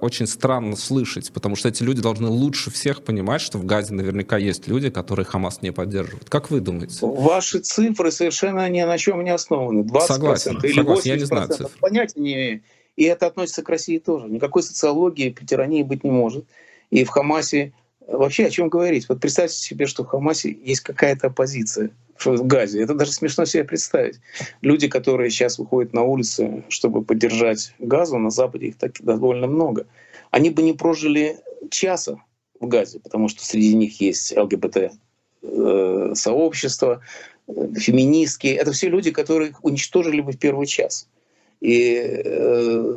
[0.00, 4.36] очень странно слышать, потому что эти люди должны лучше всех понимать, что в Газе наверняка
[4.36, 6.28] есть люди, которые Хамас не поддерживают.
[6.28, 6.98] Как вы думаете?
[7.02, 9.82] Ваши цифры совершенно ни на чем не основаны.
[9.82, 11.08] 20% согласен, или согласен, 80%.
[11.08, 11.70] Я не знаю цифр.
[11.80, 12.62] Понятия не имею.
[13.00, 14.28] И это относится к России тоже.
[14.28, 16.44] Никакой социологии тирании быть не может.
[16.90, 17.72] И в Хамасе
[18.06, 19.08] вообще о чем говорить?
[19.08, 22.82] Вот представьте себе, что в Хамасе есть какая-то оппозиция в Газе.
[22.82, 24.20] Это даже смешно себе представить.
[24.60, 29.86] Люди, которые сейчас выходят на улицы, чтобы поддержать Газу, на Западе их так довольно много.
[30.30, 31.38] Они бы не прожили
[31.70, 32.22] часа
[32.60, 34.92] в Газе, потому что среди них есть ЛГБТ
[35.40, 37.00] э, сообщество,
[37.48, 38.48] э, феминистки.
[38.48, 41.08] Это все люди, которые уничтожили бы в первый час.
[41.60, 41.94] И
[42.24, 42.96] э,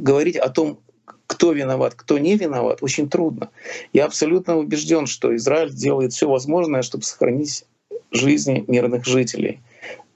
[0.00, 0.80] говорить о том,
[1.26, 3.50] кто виноват, кто не виноват, очень трудно.
[3.92, 7.64] Я абсолютно убежден, что Израиль делает все возможное, чтобы сохранить
[8.10, 9.60] жизни мирных жителей.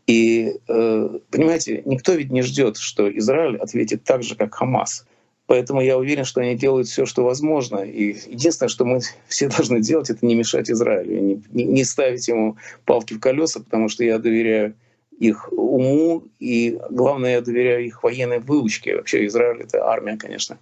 [0.06, 5.06] И э, понимаете, никто ведь не ждет, что Израиль ответит так же, как Хамас.
[5.46, 7.78] Поэтому я уверен, что они делают все, что возможно.
[7.78, 12.56] И единственное, что мы все должны делать, это не мешать Израилю, не, не ставить ему
[12.84, 14.74] палки в колеса, потому что я доверяю
[15.18, 18.96] их уму, и главное, я доверяю их военной выучке.
[18.96, 20.58] Вообще Израиль— это армия, конечно,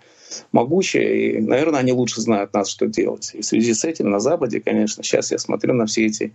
[0.53, 3.31] могучая, и, наверное, они лучше знают нас, что делать.
[3.35, 6.33] И в связи с этим на Западе, конечно, сейчас я смотрю на все эти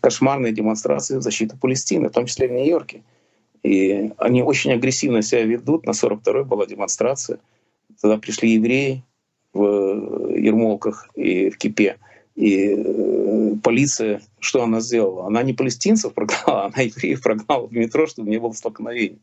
[0.00, 3.02] кошмарные демонстрации в защиту Палестины, в том числе в Нью-Йорке.
[3.62, 5.86] И они очень агрессивно себя ведут.
[5.86, 7.38] На 42-й была демонстрация.
[8.00, 9.02] Тогда пришли евреи
[9.54, 11.96] в Ермолках и в Кипе—
[12.34, 15.26] и э, полиция, что она сделала?
[15.26, 19.18] Она не палестинцев прогнала, она евреев прогнала в метро, чтобы не было столкновений.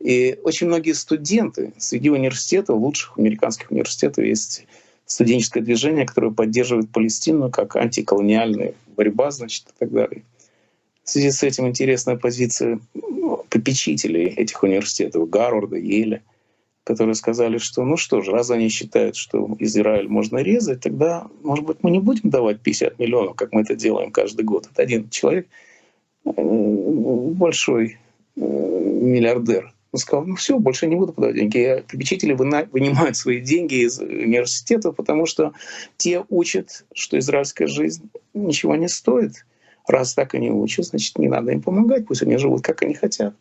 [0.00, 4.66] И очень многие студенты среди университетов, лучших американских университетов, есть
[5.06, 10.22] студенческое движение, которое поддерживает Палестину как антиколониальная борьба, значит, и так далее.
[11.04, 16.22] В связи с этим интересная позиция ну, попечителей этих университетов, Гарварда, Еля—
[16.84, 21.64] которые сказали, что ну что же, раз они считают, что Израиль можно резать, тогда, может
[21.64, 24.68] быть, мы не будем давать 50 миллионов, как мы это делаем каждый год.
[24.72, 25.46] Это один человек,
[26.24, 27.98] э, большой
[28.36, 31.84] э, миллиардер, он сказал, ну все, больше не буду подавать деньги.
[31.90, 35.52] Попечители вынимают свои деньги из университета, потому что
[35.98, 39.44] те учат, что израильская жизнь ничего не стоит.
[39.86, 43.34] Раз так они учат, значит, не надо им помогать, пусть они живут, как они хотят.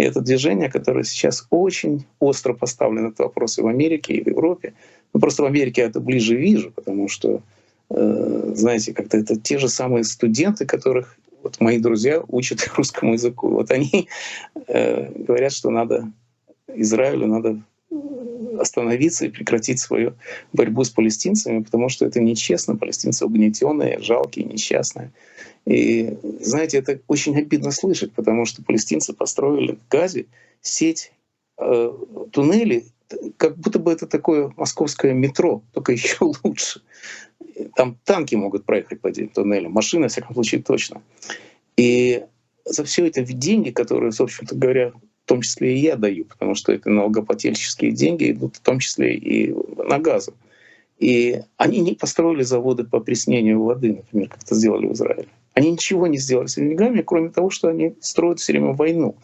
[0.00, 4.28] И это движение, которое сейчас очень остро поставлено этот вопрос и в Америке, и в
[4.28, 4.72] Европе.
[5.12, 7.42] Ну, просто в Америке я это ближе вижу, потому что,
[7.90, 13.50] э, знаете, как-то это те же самые студенты, которых вот мои друзья учат русскому языку.
[13.50, 14.08] Вот они
[14.68, 16.10] э, говорят, что надо
[16.74, 17.60] Израилю надо
[18.58, 20.14] остановиться и прекратить свою
[20.52, 22.76] борьбу с палестинцами, потому что это нечестно.
[22.76, 25.12] Палестинцы угнетенные, жалкие, несчастные.
[25.66, 30.26] И, знаете, это очень обидно слышать, потому что палестинцы построили в Газе
[30.60, 31.12] сеть
[31.58, 31.92] э,
[32.32, 32.86] туннелей,
[33.36, 36.82] как будто бы это такое московское метро, только еще лучше.
[37.74, 41.02] Там танки могут проехать по этим туннелям, машины, во всяком случае, точно.
[41.76, 42.24] И
[42.64, 44.92] за все это деньги, которые, в общем-то говоря,
[45.24, 49.14] в том числе и я даю, потому что это налогоплательческие деньги идут в том числе
[49.14, 50.34] и на газу.
[50.98, 55.28] И они не построили заводы по опреснению воды, например, как это сделали в Израиле.
[55.54, 59.16] Они ничего не сделали с деньгами, кроме того, что они строят все время войну.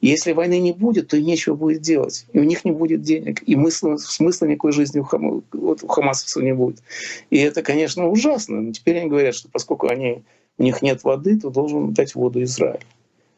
[0.00, 2.26] И если войны не будет, то и нечего будет делать.
[2.32, 3.42] И у них не будет денег.
[3.42, 6.82] И смысла, смысла никакой жизни у, хам, вот у хамасовцев не будет.
[7.30, 8.60] И это, конечно, ужасно.
[8.60, 10.22] Но теперь они говорят, что поскольку они,
[10.58, 12.84] у них нет воды, то должен дать воду Израиль.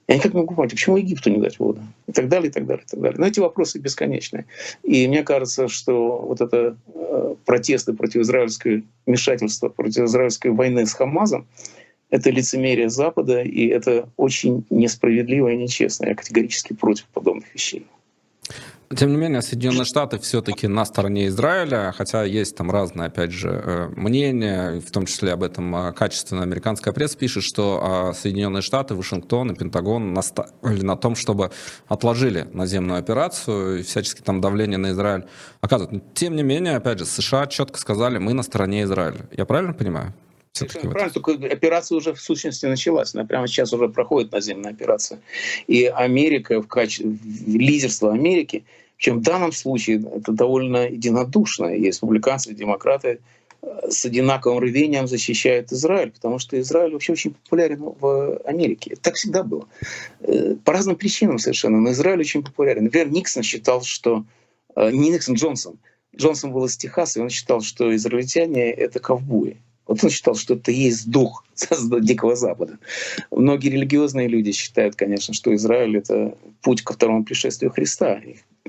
[0.06, 1.80] Я никак не могу понять, почему Египту не дать воду?
[2.06, 3.18] И так далее, и так далее, и так далее.
[3.18, 4.44] Но эти вопросы бесконечные.
[4.82, 10.92] И мне кажется, что вот это э, протесты против израильского вмешательства, против израильской войны с
[10.92, 11.46] Хамазом,
[12.10, 16.06] это лицемерие Запада, и это очень несправедливо и нечестно.
[16.06, 17.86] Я категорически против подобных вещей.
[18.96, 23.48] Тем не менее, Соединенные Штаты все-таки на стороне Израиля, хотя есть там разные, опять же,
[23.48, 28.62] э, мнения, в том числе об этом э, качественно американская пресса пишет, что а, Соединенные
[28.62, 31.50] Штаты, Вашингтон и Пентагон наставили на том, чтобы
[31.88, 35.24] отложили наземную операцию и всячески там давление на Израиль
[35.60, 36.14] оказывают.
[36.14, 39.28] Тем не менее, опять же, США четко сказали, мы на стороне Израиля.
[39.32, 40.14] Я правильно понимаю?
[40.52, 43.12] Совершенно правильно, только операция уже в сущности началась.
[43.12, 45.20] Она прямо сейчас уже проходит наземная операция.
[45.66, 48.64] И Америка в качестве лидерства Америки,
[48.96, 51.66] чем в данном случае это довольно единодушно.
[51.74, 53.20] И республиканцы, и демократы
[53.88, 58.96] с одинаковым рвением защищают Израиль, потому что Израиль вообще очень популярен в Америке.
[59.00, 59.68] Так всегда было.
[60.20, 62.84] Э, по разным причинам совершенно, но Израиль очень популярен.
[62.84, 64.24] Например, Никсон считал, что...
[64.76, 65.78] Э, не Никсон, Джонсон.
[66.16, 69.56] Джонсон был из Техаса, и он считал, что израильтяне— это ковбои.
[69.86, 71.44] Вот он считал, что это есть дух
[72.00, 72.78] Дикого Запада.
[73.30, 78.20] Многие религиозные люди считают, конечно, что Израиль— это путь ко второму пришествию Христа.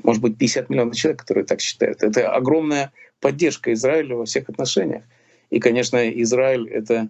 [0.03, 2.03] Может быть, 50 миллионов человек, которые так считают.
[2.03, 5.03] Это огромная поддержка Израиля во всех отношениях.
[5.49, 7.09] И, конечно, Израиль— это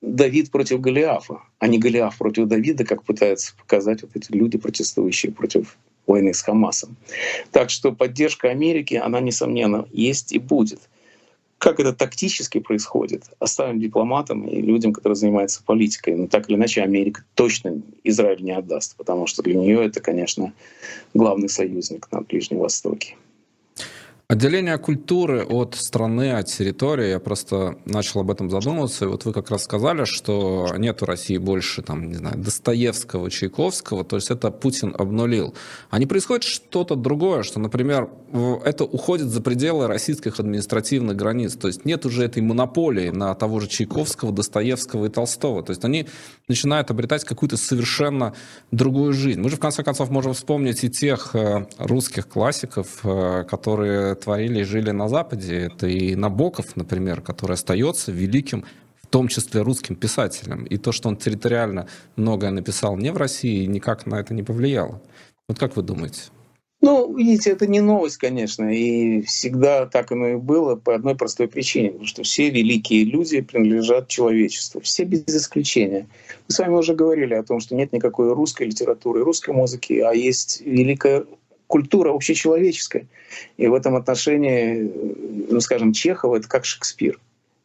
[0.00, 5.30] Давид против Голиафа, а не Голиаф против Давида, как пытаются показать вот эти люди, протестующие
[5.30, 6.96] против войны с Хамасом.
[7.52, 10.80] Так что поддержка Америки, она, несомненно, есть и будет.
[11.62, 16.16] Как это тактически происходит, оставим дипломатам и людям, которые занимаются политикой.
[16.16, 20.52] Но так или иначе Америка точно Израиль не отдаст, потому что для нее это, конечно,
[21.14, 23.14] главный союзник на Ближнем Востоке.
[24.32, 29.34] Отделение культуры от страны, от территории, я просто начал об этом задумываться, и вот вы
[29.34, 34.30] как раз сказали, что нет у России больше, там, не знаю, Достоевского, Чайковского, то есть
[34.30, 35.52] это Путин обнулил.
[35.90, 38.08] А не происходит что-то другое, что, например,
[38.64, 43.60] это уходит за пределы российских административных границ, то есть нет уже этой монополии на того
[43.60, 46.06] же Чайковского, Достоевского и Толстого, то есть они
[46.48, 48.32] начинают обретать какую-то совершенно
[48.70, 49.42] другую жизнь.
[49.42, 54.60] Мы же, в конце концов, можем вспомнить и тех э, русских классиков, э, которые творили
[54.60, 55.56] и жили на Западе.
[55.66, 58.64] Это и Набоков, например, который остается великим
[59.02, 60.64] в том числе русским писателем.
[60.64, 65.02] И то, что он территориально многое написал не в России, никак на это не повлияло.
[65.48, 66.22] Вот как вы думаете?
[66.82, 71.46] Ну, видите, это не новость, конечно, и всегда так оно и было по одной простой
[71.46, 76.08] причине, потому что все великие люди принадлежат человечеству, все без исключения.
[76.48, 80.12] Мы с вами уже говорили о том, что нет никакой русской литературы, русской музыки, а
[80.12, 81.24] есть великая
[81.66, 83.06] культура общечеловеческая.
[83.56, 84.90] И в этом отношении,
[85.50, 87.18] ну, скажем, Чехов— это как Шекспир.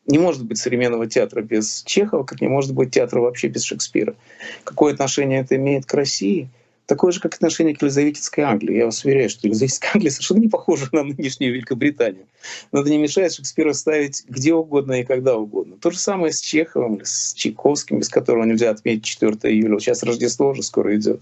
[0.05, 4.15] Не может быть современного театра без Чехова, как не может быть театра вообще без Шекспира.
[4.63, 6.49] Какое отношение это имеет к России?
[6.85, 8.77] Такое же, как отношение к Елизаветинской Англии.
[8.77, 12.25] Я вас уверяю, что Елизаветинская Англия совершенно не похожа на нынешнюю Великобританию.
[12.71, 15.75] Но это не мешает Шекспира ставить где угодно и когда угодно.
[15.81, 19.77] То же самое с Чеховым, с Чайковским, без которого нельзя отметить 4 июля.
[19.79, 21.19] Сейчас Рождество уже скоро идет.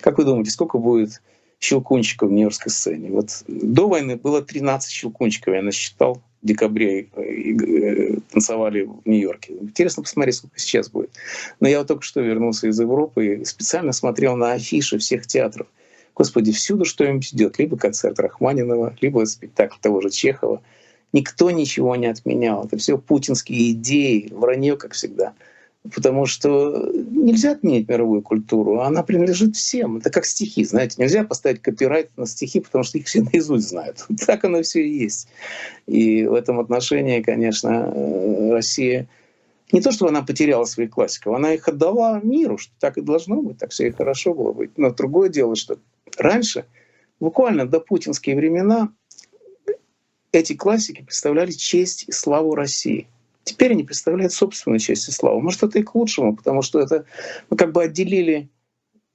[0.00, 1.20] Как вы думаете, сколько будет
[1.60, 3.10] щелкунчиков в Нью-Йоркской сцене.
[3.10, 9.54] Вот до войны было 13 щелкунчиков, я насчитал в декабре э, танцевали в Нью-Йорке.
[9.60, 11.10] Интересно посмотреть, сколько сейчас будет.
[11.58, 15.66] Но я вот только что вернулся из Европы и специально смотрел на афиши всех театров.
[16.14, 17.58] Господи, всюду что-нибудь идет.
[17.58, 20.62] Либо концерт Рахманинова, либо спектакль того же Чехова.
[21.12, 22.64] Никто ничего не отменял.
[22.64, 25.34] Это все путинские идеи, вранье, как всегда
[25.94, 29.98] потому что нельзя отменить мировую культуру, она принадлежит всем.
[29.98, 34.06] Это как стихи, знаете, нельзя поставить копирайт на стихи, потому что их все наизусть знают.
[34.26, 35.28] Так оно все и есть.
[35.86, 39.08] И в этом отношении, конечно, э, Россия
[39.72, 43.42] не то, чтобы она потеряла своих классиков, она их отдала миру, что так и должно
[43.42, 44.76] быть, так все и хорошо было быть.
[44.78, 45.78] Но другое дело, что
[46.16, 46.64] раньше,
[47.20, 48.90] буквально до путинские времена,
[50.32, 53.06] эти классики представляли честь и славу России—
[53.48, 55.40] Теперь они представляют собственную честь и.
[55.40, 57.06] Может, это и к лучшему, потому что это
[57.48, 58.50] мы как бы отделили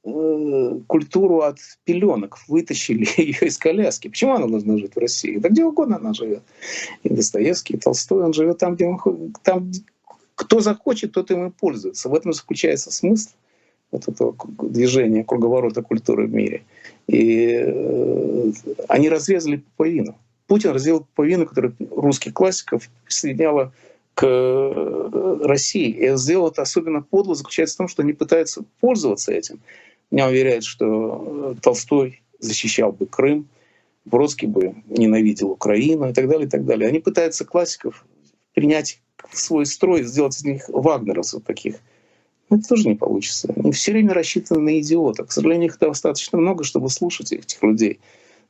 [0.03, 4.07] э, культуру от пеленок, вытащили ее из коляски.
[4.07, 5.37] Почему она должна жить в России?
[5.37, 6.41] Да где угодно она живет.
[7.03, 9.71] И Достоевский, и Толстой, он живет там, где он, там,
[10.33, 12.09] кто захочет, тот им и пользуется.
[12.09, 13.29] В этом заключается смысл
[13.91, 16.63] вот этого движения круговорота культуры в мире.
[17.05, 18.51] И э,
[18.87, 20.15] они разрезали пуповину.
[20.47, 23.71] Путин разрезал пуповину, которая русских классиков соединяла
[24.13, 25.89] к э, России.
[25.89, 29.59] И сделал это особенно подло заключается в том, что они пытаются пользоваться этим.
[30.11, 33.47] Меня уверяют, что э, Толстой защищал бы Крым,
[34.05, 36.89] Бродский бы ненавидел Украину и так далее, и так далее.
[36.89, 38.05] Они пытаются классиков
[38.53, 38.99] принять
[39.29, 41.77] в свой строй, сделать из них вагнеровцев таких.
[42.49, 43.51] Но это тоже не получится.
[43.55, 45.29] Они все время рассчитаны на идиотов.
[45.29, 47.99] К сожалению, их достаточно много, чтобы слушать этих людей.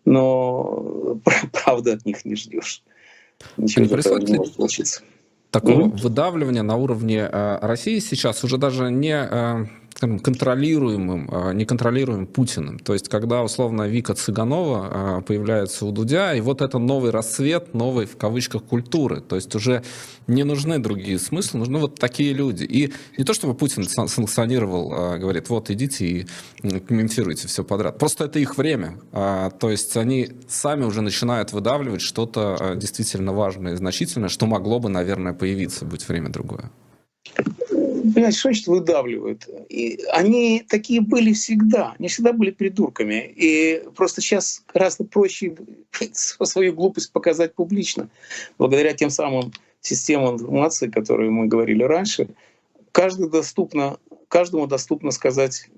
[0.03, 1.19] Но
[1.51, 2.83] правда от них не ждешь.
[3.57, 5.03] Ничего не, не может получиться
[5.53, 6.01] такого mm-hmm.
[6.01, 12.79] выдавливания на уровне э, России сейчас уже даже не э, скажем, контролируемым, а, неконтролируемым Путиным.
[12.79, 17.73] То есть, когда, условно, Вика Цыганова а, появляется у Дудя, и вот это новый рассвет,
[17.73, 19.21] новой, в кавычках, культуры.
[19.21, 19.83] То есть, уже
[20.27, 22.63] не нужны другие смыслы, нужны вот такие люди.
[22.63, 26.27] И не то, чтобы Путин санкционировал, а, говорит, вот, идите и
[26.61, 27.99] комментируйте все подряд.
[27.99, 28.99] Просто это их время.
[29.11, 34.89] То есть, они сами уже начинают выдавливать что-то действительно важное и значительное, что могло бы,
[34.89, 36.71] наверное, появиться, будь время другое.
[38.23, 39.49] Понимаете, что значит выдавливают?
[39.69, 43.33] И они такие были всегда, они всегда были придурками.
[43.35, 45.55] И просто сейчас гораздо проще
[46.13, 48.09] свою глупость показать публично.
[48.57, 49.51] Благодаря тем самым
[49.81, 52.29] системам информации, которые мы говорили раньше,
[52.91, 53.97] каждый доступно,
[54.29, 55.69] каждому доступно сказать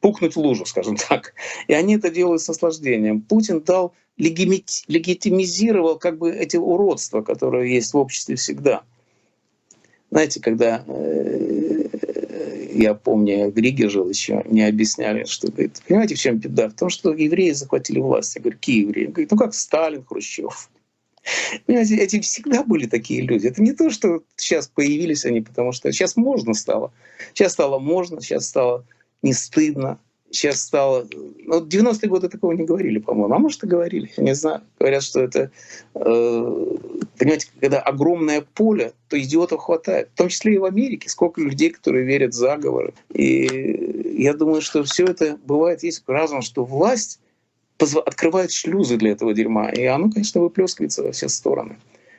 [0.00, 1.34] пукнуть в лужу, скажем так.
[1.66, 3.22] И они это делают с наслаждением.
[3.22, 8.82] Путин дал, легитимизировал как бы эти уродства, которые есть в обществе всегда.
[10.10, 11.77] Знаете, когда э,
[12.78, 16.68] я помню, в Риге жил еще, мне объясняли, что, говорит, понимаете, в чем беда?
[16.68, 18.36] В том, что евреи захватили власть.
[18.36, 19.06] Я говорю, какие евреи?
[19.06, 20.70] Говорит, ну как Сталин, Хрущев.
[21.66, 23.48] Понимаете, эти всегда были такие люди.
[23.48, 26.92] Это не то, что сейчас появились они, потому что сейчас можно стало.
[27.34, 28.86] Сейчас стало можно, сейчас стало
[29.22, 29.98] не стыдно.
[30.30, 31.06] Сейчас стало...
[31.44, 33.34] Ну, 90-е годы такого не говорили, по-моему.
[33.34, 34.60] А может, и говорили, я не знаю.
[34.78, 35.50] Говорят, что это...
[35.94, 36.76] Э,
[37.18, 40.10] понимаете, когда огромное поле, то идиотов хватает.
[40.14, 41.08] В том числе и в Америке.
[41.08, 42.92] Сколько людей, которые верят в заговоры.
[43.12, 47.20] И я думаю, что все это бывает есть разум, что власть
[47.78, 49.70] открывает шлюзы для этого дерьма.
[49.70, 51.78] И оно, конечно, выплескивается во все стороны.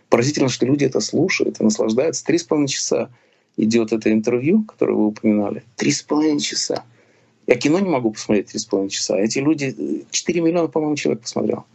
[0.10, 2.26] Поразительно, что люди это слушают и наслаждаются.
[2.26, 3.10] Три с половиной часа
[3.58, 6.84] идет это интервью, которое вы упоминали, три с половиной часа.
[7.50, 9.18] Я кино не могу посмотреть три с половиной часа.
[9.18, 11.66] Эти люди, 4 миллиона, по-моему, человек посмотрел.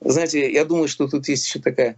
[0.00, 1.94] Знаете, я думаю, что тут есть еще такая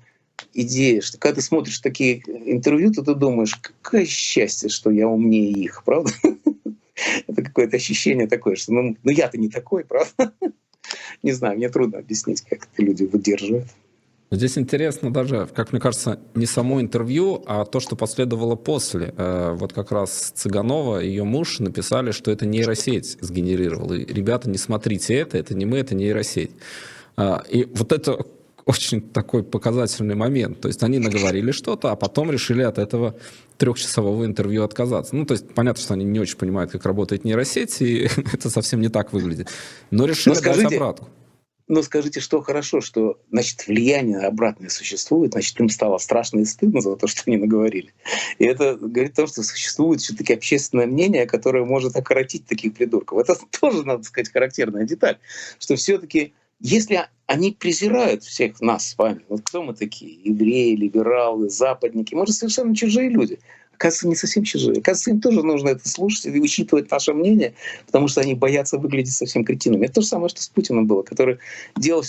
[0.53, 5.51] идея, что когда ты смотришь такие интервью, то ты думаешь, какое счастье, что я умнее
[5.51, 6.11] их, правда?
[7.27, 10.35] Это какое-то ощущение такое, что ну, ну я-то не такой, правда?
[11.23, 13.67] Не знаю, мне трудно объяснить, как это люди выдерживают.
[14.31, 19.15] Здесь интересно даже, как мне кажется, не само интервью, а то, что последовало после.
[19.17, 23.95] Э, вот как раз Цыганова и ее муж написали, что это нейросеть сгенерировала.
[23.95, 26.51] И, ребята, не смотрите это, это не мы, это нейросеть.
[27.17, 28.19] Э, и вот это
[28.65, 30.61] очень такой показательный момент.
[30.61, 33.15] То есть они наговорили что-то, а потом решили от этого
[33.59, 35.15] трехчасового интервью отказаться.
[35.15, 38.81] Ну, то есть понятно, что они не очень понимают, как работает нейросеть, и это совсем
[38.81, 39.51] не так выглядит.
[39.93, 41.09] Но решили Но скажите, дать обратку.
[41.69, 46.81] Но скажите, что хорошо, что значит, влияние обратное существует, значит, им стало страшно и стыдно
[46.81, 47.93] за то, что они наговорили.
[48.39, 53.19] И это говорит о том, что существует все-таки общественное мнение, которое может окоротить таких придурков.
[53.19, 55.19] Это тоже, надо сказать, характерная деталь,
[55.59, 61.51] что все-таки если они презирают всех нас с вами, вот кто мы такие, евреи, либералы,
[61.51, 63.41] западники, мы же совершенно чужие люди
[63.77, 64.79] оказывается, не совсем чужие.
[64.79, 67.55] Оказывается, им тоже нужно это слушать и учитывать наше мнение,
[67.87, 69.85] потому что они боятся выглядеть совсем кретинами.
[69.85, 71.39] Это то же самое, что с Путиным было, который
[71.77, 72.03] делал...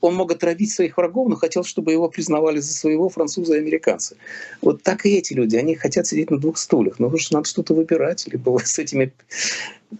[0.00, 4.16] Он мог отравить своих врагов, но хотел, чтобы его признавали за своего француза и американцы.
[4.62, 5.56] Вот так и эти люди.
[5.56, 6.98] Они хотят сидеть на двух стульях.
[6.98, 8.26] Но уж надо что-то выбирать.
[8.26, 9.12] Либо вы с этими,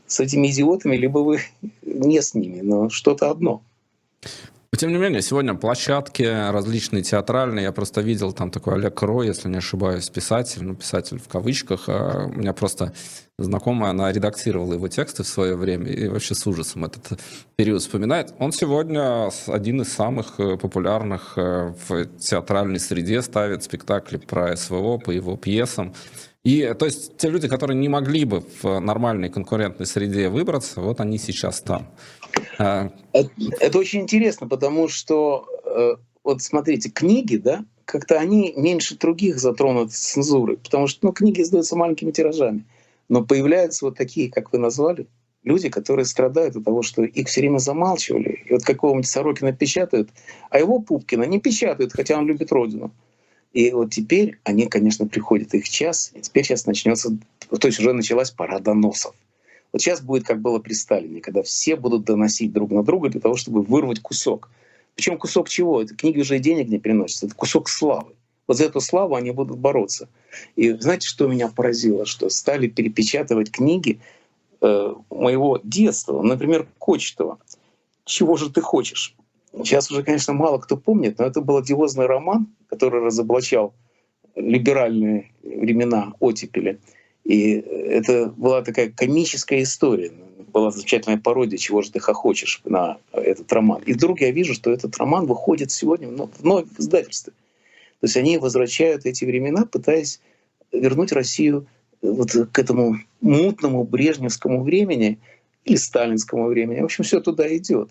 [0.07, 1.41] с этими идиотами, либо вы
[1.83, 2.61] не с ними.
[2.61, 3.63] Но что-то одно.
[4.77, 7.65] Тем не менее, сегодня площадки различные театральные.
[7.65, 11.89] Я просто видел там такой Олег Кро, если не ошибаюсь, писатель, ну, писатель в кавычках.
[11.89, 12.93] А у меня просто
[13.39, 17.21] знакомая, она редактировала его тексты в свое время и вообще с ужасом этот
[17.57, 18.35] период вспоминает.
[18.39, 24.99] Он сегодня один из самых э, популярных э, в театральной среде ставит спектакли про СВО
[24.99, 25.95] по его пьесам.
[26.47, 31.01] И то есть те люди, которые не могли бы в нормальной конкурентной среде выбраться, вот
[31.01, 31.89] они сейчас там.
[32.57, 39.41] А, это, очень интересно, потому что э, вот смотрите, книги, да, как-то они меньше других
[39.41, 42.65] затронуты цензурой, потому что ну, книги издаются маленькими тиражами.
[43.09, 45.09] Но появляются вот такие, как вы назвали,
[45.43, 48.45] люди, которые страдают от того, что их все время замалчивали.
[48.45, 50.11] И вот какого-нибудь Сорокина печатают,
[50.51, 52.93] а его Пупкина не печатают, хотя он любит родину.
[53.53, 57.17] И вот теперь они, конечно, приходят их час, и теперь сейчас начнется,
[57.49, 59.15] то есть уже началась пора доносов.
[59.73, 63.21] Вот сейчас будет, как было при Сталине, когда все будут доносить друг на друга для
[63.21, 64.51] того, чтобы вырвать кусок.
[64.95, 65.83] Причем кусок чего?
[65.83, 68.15] Это книги уже и денег не приносят, это кусок славы.
[68.47, 70.09] Вот за эту славу они будут бороться.
[70.55, 72.07] И знаете, что меня поразило?
[72.07, 74.01] Что стали перепечатывать книги
[74.61, 76.23] э, моего детства.
[76.23, 77.39] Например, Кочетова.
[78.05, 79.17] «Чего же ты хочешь?»
[79.57, 83.75] Сейчас уже, конечно, мало кто помнит, но это был одиозный роман, который разоблачал
[84.35, 86.79] либеральные времена оттепели.
[87.25, 90.13] И это была такая комическая история.
[90.53, 93.83] Была замечательная пародия «Чего же ты хохочешь» на этот роман.
[93.85, 97.33] И вдруг я вижу, что этот роман выходит сегодня вновь в издательстве.
[98.01, 100.21] То есть они возвращают эти времена, пытаясь
[100.71, 101.67] вернуть Россию
[102.03, 105.19] вот к этому мутному брежневскому времени
[105.65, 106.81] или сталинскому времени.
[106.81, 107.91] В общем, все туда идет.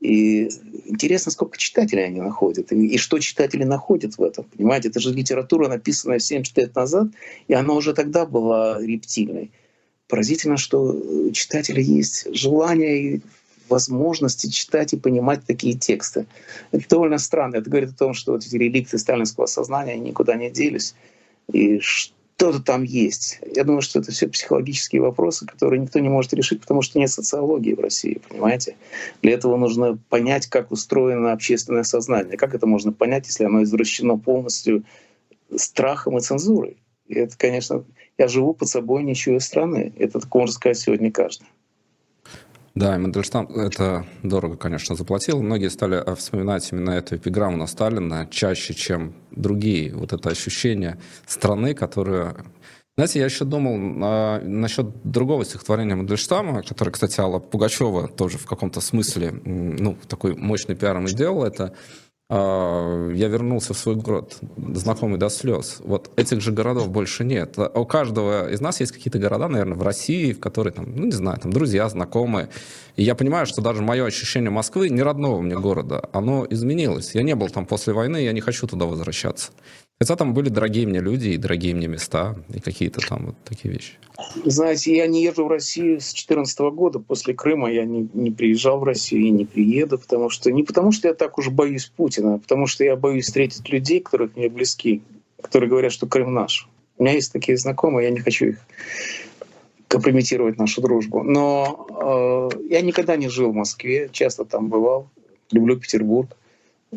[0.00, 0.48] И
[0.84, 4.44] интересно, сколько читателей они находят, и, и что читатели находят в этом.
[4.44, 7.08] Понимаете, это же литература, написанная 70 лет назад,
[7.48, 9.50] и она уже тогда была рептильной.
[10.08, 13.20] Поразительно, что у читателя есть желание и
[13.68, 16.26] возможности читать и понимать такие тексты.
[16.70, 17.56] Это довольно странно.
[17.56, 20.94] Это говорит о том, что вот эти реликты сталинского сознания никуда не делись.
[21.52, 21.80] И
[22.36, 23.40] кто-то там есть.
[23.54, 27.10] Я думаю, что это все психологические вопросы, которые никто не может решить, потому что нет
[27.10, 28.76] социологии в России, понимаете?
[29.22, 32.36] Для этого нужно понять, как устроено общественное сознание.
[32.36, 34.84] Как это можно понять, если оно извращено полностью
[35.54, 36.76] страхом и цензурой?
[37.06, 37.84] И это, конечно,
[38.18, 39.94] я живу под собой, чуя страны.
[39.96, 41.46] Это так может сказать сегодня каждый.
[42.76, 45.42] Да, и Мандельштам это дорого, конечно, заплатил.
[45.42, 49.94] Многие стали э, вспоминать именно эту эпиграмму на Сталина чаще, чем другие.
[49.94, 52.36] Вот это ощущение страны, которая...
[52.98, 58.44] Знаете, я еще думал а, насчет другого стихотворения Мандельштама, которое, кстати, Алла Пугачева тоже в
[58.44, 61.74] каком-то смысле, ну, такой мощный пиаром и сделал это.
[62.28, 65.80] А, я вернулся в свой город, знакомый до слез.
[65.84, 67.54] Вот этих же городов больше нет.
[67.56, 71.04] А у каждого из нас есть какие-то города, наверное, в России, в которые, там, ну,
[71.04, 72.48] не знаю, там друзья, знакомые.
[72.96, 77.14] И я понимаю, что даже мое ощущение Москвы, не родного мне города, оно изменилось.
[77.14, 79.52] Я не был там после войны, я не хочу туда возвращаться.
[79.98, 83.72] Хотя там были дорогие мне люди и дорогие мне места, и какие-то там вот такие
[83.72, 83.94] вещи.
[84.44, 86.98] Знаете, я не езжу в Россию с 2014 года.
[86.98, 90.92] После Крыма я не, не приезжал в Россию и не приеду, потому что не потому
[90.92, 94.50] что я так уж боюсь Путина, а потому что я боюсь встретить людей, которых мне
[94.50, 95.02] близки,
[95.40, 96.68] которые говорят, что Крым наш.
[96.98, 98.58] У меня есть такие знакомые, я не хочу их
[99.88, 101.22] компрометировать нашу дружбу.
[101.22, 105.08] Но э, я никогда не жил в Москве, часто там бывал,
[105.52, 106.36] люблю Петербург.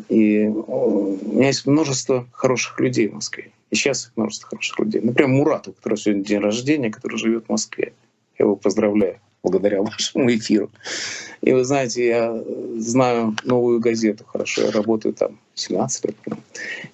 [0.08, 3.50] И у меня есть множество хороших людей в Москве.
[3.70, 5.00] И сейчас множество хороших людей.
[5.00, 7.92] Например, Мурату, у которого сегодня день рождения, который живет в Москве.
[8.38, 10.70] Я его поздравляю благодаря вашему эфиру.
[11.40, 12.44] И вы знаете, я
[12.78, 16.16] знаю новую газету хорошо, я работаю там 17 лет.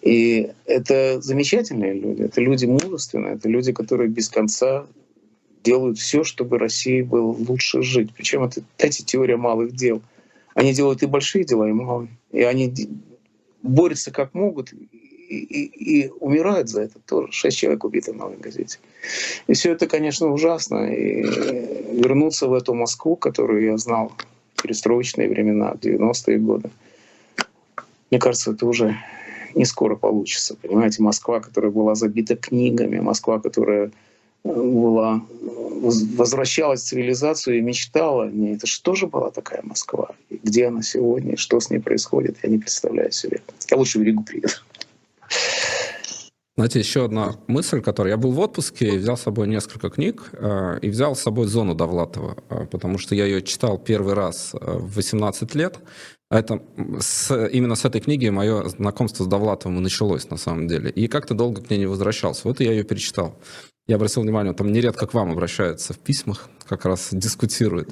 [0.03, 4.87] И это замечательные люди, это люди мужественные, это люди, которые без конца
[5.65, 8.11] делают все, чтобы России было лучше жить.
[8.17, 10.01] Причем это, эти теория малых дел—
[10.57, 12.09] они делают и большие дела, и малые.
[12.33, 12.73] И они
[13.63, 17.31] борются как могут и, и, и умирают за это тоже.
[17.31, 18.79] Шесть человек убиты в новой газете.
[19.49, 20.91] И все это, конечно, ужасно.
[20.91, 21.23] И
[22.01, 24.13] вернуться в эту Москву, которую я знал
[24.55, 26.71] в перестроечные времена, в 90-е годы,
[28.11, 28.97] мне кажется, это уже
[29.55, 30.57] не скоро получится.
[30.57, 33.91] Понимаете, Москва, которая была забита книгами, Москва, которая
[34.47, 40.11] была, возвращалась в цивилизацию и мечтала не Это что же была такая Москва?
[40.31, 41.37] И где она сегодня?
[41.37, 42.39] Что с ней происходит?
[42.43, 43.41] Я не представляю себе.
[43.71, 44.55] Я лучше в Ригу приеду.
[46.57, 48.15] Знаете, еще одна мысль, которая...
[48.15, 51.75] Я был в отпуске взял с собой несколько книг, э, и взял с собой «Зону
[51.75, 55.79] Довлатова», э, потому что я ее читал первый раз э, в 18 лет.
[56.31, 56.63] Это
[56.99, 60.91] с, именно с этой книги мое знакомство с Довлатовым и началось, на самом деле.
[60.91, 62.41] И как-то долго к ней не возвращался.
[62.45, 63.39] Вот я ее перечитал
[63.87, 67.91] я обратил внимание, там нередко к вам обращаются в письмах, как раз дискутируют.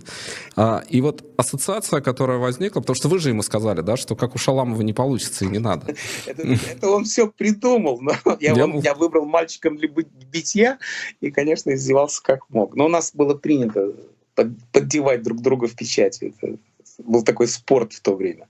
[0.57, 4.35] А, и вот ассоциация, которая возникла, потому что вы же ему сказали, да, что как
[4.35, 5.95] у Шаламова не получится и не надо.
[6.27, 10.79] Это, это он все придумал, но я, я, он, я выбрал мальчиком для битья
[11.21, 12.75] и, конечно, издевался как мог.
[12.75, 13.93] Но у нас было принято
[14.35, 16.35] под, поддевать друг друга в печати.
[16.37, 16.57] Это
[16.99, 18.49] был такой спорт в то время.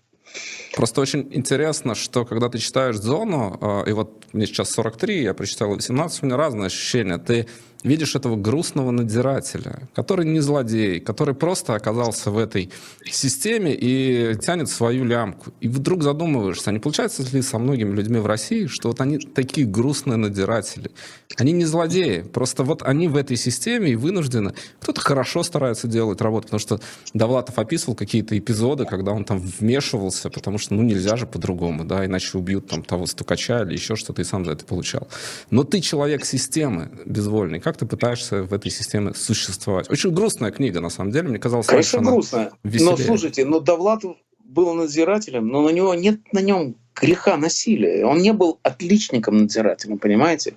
[0.75, 5.35] Просто очень интересно, что когда ты читаешь «Зону», а, и вот мне сейчас 43, я
[5.35, 7.19] прочитал 18, у меня разные ощущения.
[7.19, 7.47] Ты
[7.85, 12.71] видишь этого грустного надзирателя, который не злодей, который просто оказался в этой
[13.05, 15.53] системе и тянет свою лямку.
[15.61, 19.19] И вдруг задумываешься, а не получается ли со многими людьми в России, что вот они
[19.19, 20.91] такие грустные надзиратели?
[21.37, 24.55] Они не злодеи, просто вот они в этой системе и вынуждены.
[24.81, 26.81] Кто-то хорошо старается делать работу, потому что
[27.13, 32.07] Довлатов описывал какие-то эпизоды, когда он там вмешивался, потому что ну нельзя же по-другому, да,
[32.07, 35.09] иначе убьют там того стукача или еще что-то, и сам за это получал.
[35.51, 39.91] Но ты человек системы безвольный, как ты пытаешься в этой системе существовать?
[39.91, 42.53] Очень грустная книга, на самом деле, мне казалось, Конечно, грустная.
[42.63, 42.91] Веселее.
[42.91, 48.05] Но слушайте, но Довлатов был надзирателем, но на него нет на нем греха насилия.
[48.05, 50.55] Он не был отличником надзирателем, понимаете?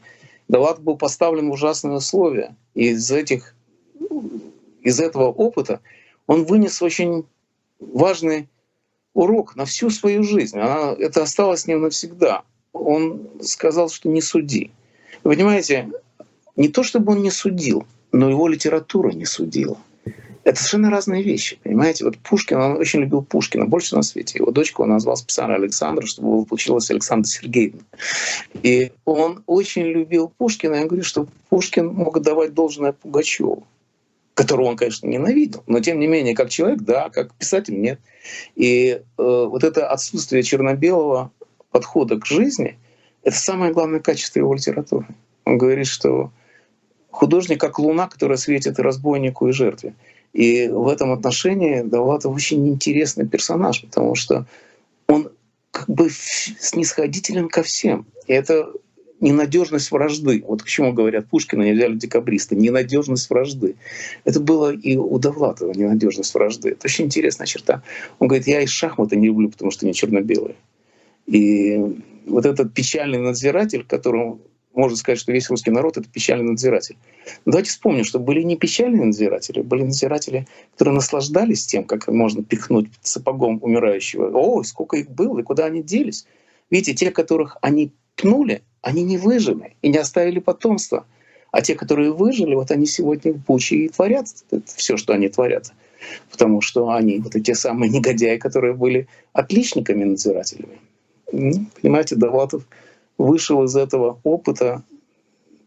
[0.48, 2.56] Довлатов был поставлен в ужасные условия.
[2.76, 3.56] И из этих
[4.82, 5.82] из этого опыта
[6.28, 7.26] он вынес очень
[7.80, 8.48] важный
[9.14, 10.58] урок на всю свою жизнь.
[10.58, 12.44] Она, это осталось с ним навсегда.
[12.72, 14.72] Он сказал, что не суди.
[15.24, 15.90] Вы понимаете,
[16.58, 19.78] не то чтобы он не судил, но его литература не судила.
[20.44, 22.06] Это совершенно разные вещи, понимаете?
[22.06, 24.40] Вот Пушкин, он очень любил Пушкина больше на свете.
[24.40, 27.82] Его дочку он назвал специально Александра, чтобы получилось Александра Сергеевна.
[28.64, 30.76] И он очень любил Пушкина.
[30.76, 33.66] Я говорю, что Пушкин мог давать должное Пугачеву
[34.36, 38.00] которого он, конечно, ненавидел, но тем не менее, как человек, да, как писатель, нет.
[38.56, 41.32] И э, вот это отсутствие черно-белого
[41.72, 42.78] подхода к жизни—
[43.24, 45.08] это самое главное качество его литературы.
[45.46, 46.32] Он говорит, что
[47.18, 49.96] художник как луна, которая светит и разбойнику, и жертве.
[50.34, 54.46] И в этом отношении Довлатов очень интересный персонаж, потому что
[55.08, 55.32] он
[55.72, 58.06] как бы снисходителен ко всем.
[58.28, 58.72] И это
[59.20, 60.44] ненадежность вражды.
[60.48, 62.56] Вот к чему говорят Пушкина, не взяли декабристы.
[62.56, 63.76] Ненадежность вражды.
[64.24, 66.70] Это было и у Довлатова ненадежность вражды.
[66.70, 67.82] Это очень интересная черта.
[68.20, 70.56] Он говорит, я и шахматы не люблю, потому что они черно-белые.
[71.26, 71.82] И
[72.28, 74.40] вот этот печальный надзиратель, которому
[74.78, 76.98] можно сказать, что весь русский народ— это печальный надзиратель.
[77.46, 82.44] Но давайте вспомним, что были не печальные надзиратели, были надзиратели, которые наслаждались тем, как можно
[82.44, 84.30] пихнуть сапогом умирающего.
[84.38, 86.28] О, сколько их было, и куда они делись.
[86.70, 91.06] Видите, те, которых они пнули, они не выжили и не оставили потомства.
[91.52, 94.28] А те, которые выжили, вот они сегодня в Буче и творят
[94.66, 95.74] все, что они творят.
[96.32, 100.80] Потому что они вот эти самые негодяи, которые были отличниками-надзирателями.
[101.82, 102.64] Понимаете, Довлатов
[103.18, 104.84] вышел из этого опыта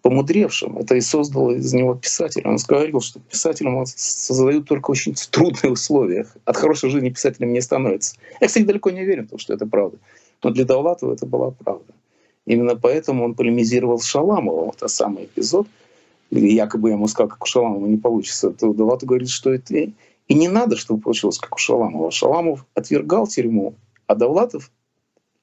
[0.02, 0.78] помудревшим.
[0.78, 2.48] Это и создало из него писателя.
[2.48, 6.26] Он говорил, что писателям создают только очень трудные условия.
[6.44, 8.16] От хорошей жизни писателем не становится.
[8.40, 9.98] Я, кстати, далеко не уверен, что это правда.
[10.42, 11.92] Но для Довлатова это была правда.
[12.46, 14.66] Именно поэтому он полемизировал с Шаламовым.
[14.66, 15.66] Вот тот самый эпизод,
[16.30, 18.50] якобы я ему сказал, как у Шаламова не получится.
[18.50, 22.10] То Довлатов говорит, что это и не надо, чтобы получилось, как у Шаламова.
[22.10, 23.74] Шаламов отвергал тюрьму,
[24.06, 24.70] а Довлатов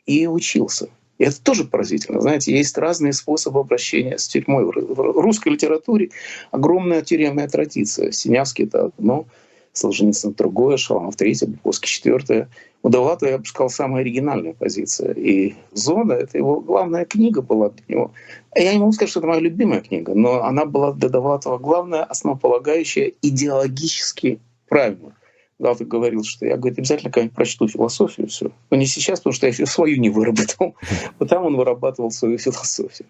[0.06, 0.90] и учился.
[1.18, 2.22] И это тоже поразительно.
[2.22, 4.66] Знаете, есть разные способы обращения с тюрьмой.
[4.66, 6.12] В русской литературе
[6.52, 8.12] огромная тюремная традиция.
[8.12, 9.26] Синявский— это одно,
[9.74, 12.50] Солженицын— другое, Шаламов— третье, Буковский— четвертое.
[12.84, 15.14] У Довлатова, я бы сказал, самая оригинальная позиция.
[15.14, 18.12] И «Зона»— это его главная книга была для него.
[18.56, 22.04] Я не могу сказать, что это моя любимая книга, но она была для Довлатова главная,
[22.04, 25.14] основополагающая, идеологически правильная.
[25.60, 28.52] Галта говорил, что я говорит, обязательно когда-нибудь прочту философию все.
[28.70, 30.76] Но не сейчас, потому что я свою не выработал.
[31.20, 33.08] Вот там он вырабатывал свою философию.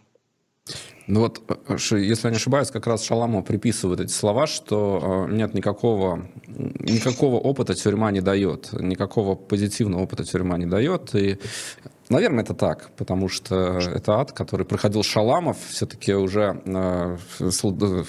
[1.08, 5.54] Ну вот, если я не ошибаюсь, как раз Шаламу приписывают эти слова, что э, нет
[5.54, 11.16] никакого, никакого опыта тюрьма не дает, никакого позитивного опыта тюрьма не дает.
[11.16, 11.40] И,
[12.10, 17.18] наверное, это так, потому что это ад, который проходил Шаламов, все-таки уже э,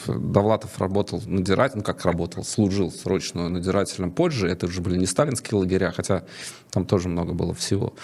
[0.09, 5.59] Довлатов работал надзирателем, ну как работал, служил срочно надзирателем позже, это уже были не сталинские
[5.59, 6.25] лагеря, хотя
[6.71, 7.95] там тоже много было всего.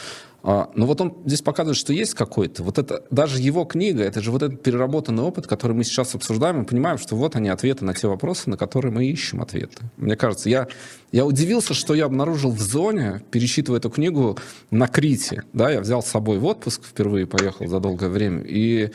[0.47, 2.63] А, но вот он здесь показывает, что есть какой-то.
[2.63, 6.63] Вот это, даже его книга, это же вот этот переработанный опыт, который мы сейчас обсуждаем,
[6.63, 9.85] и понимаем, что вот они ответы на те вопросы, на которые мы ищем ответы.
[9.97, 10.69] Мне кажется, я,
[11.13, 14.37] я удивился, что я обнаружил в зоне, перечитывая эту книгу
[14.71, 15.45] на Крите.
[15.55, 18.91] Да, я взял с собой в отпуск, впервые поехал за долгое время, и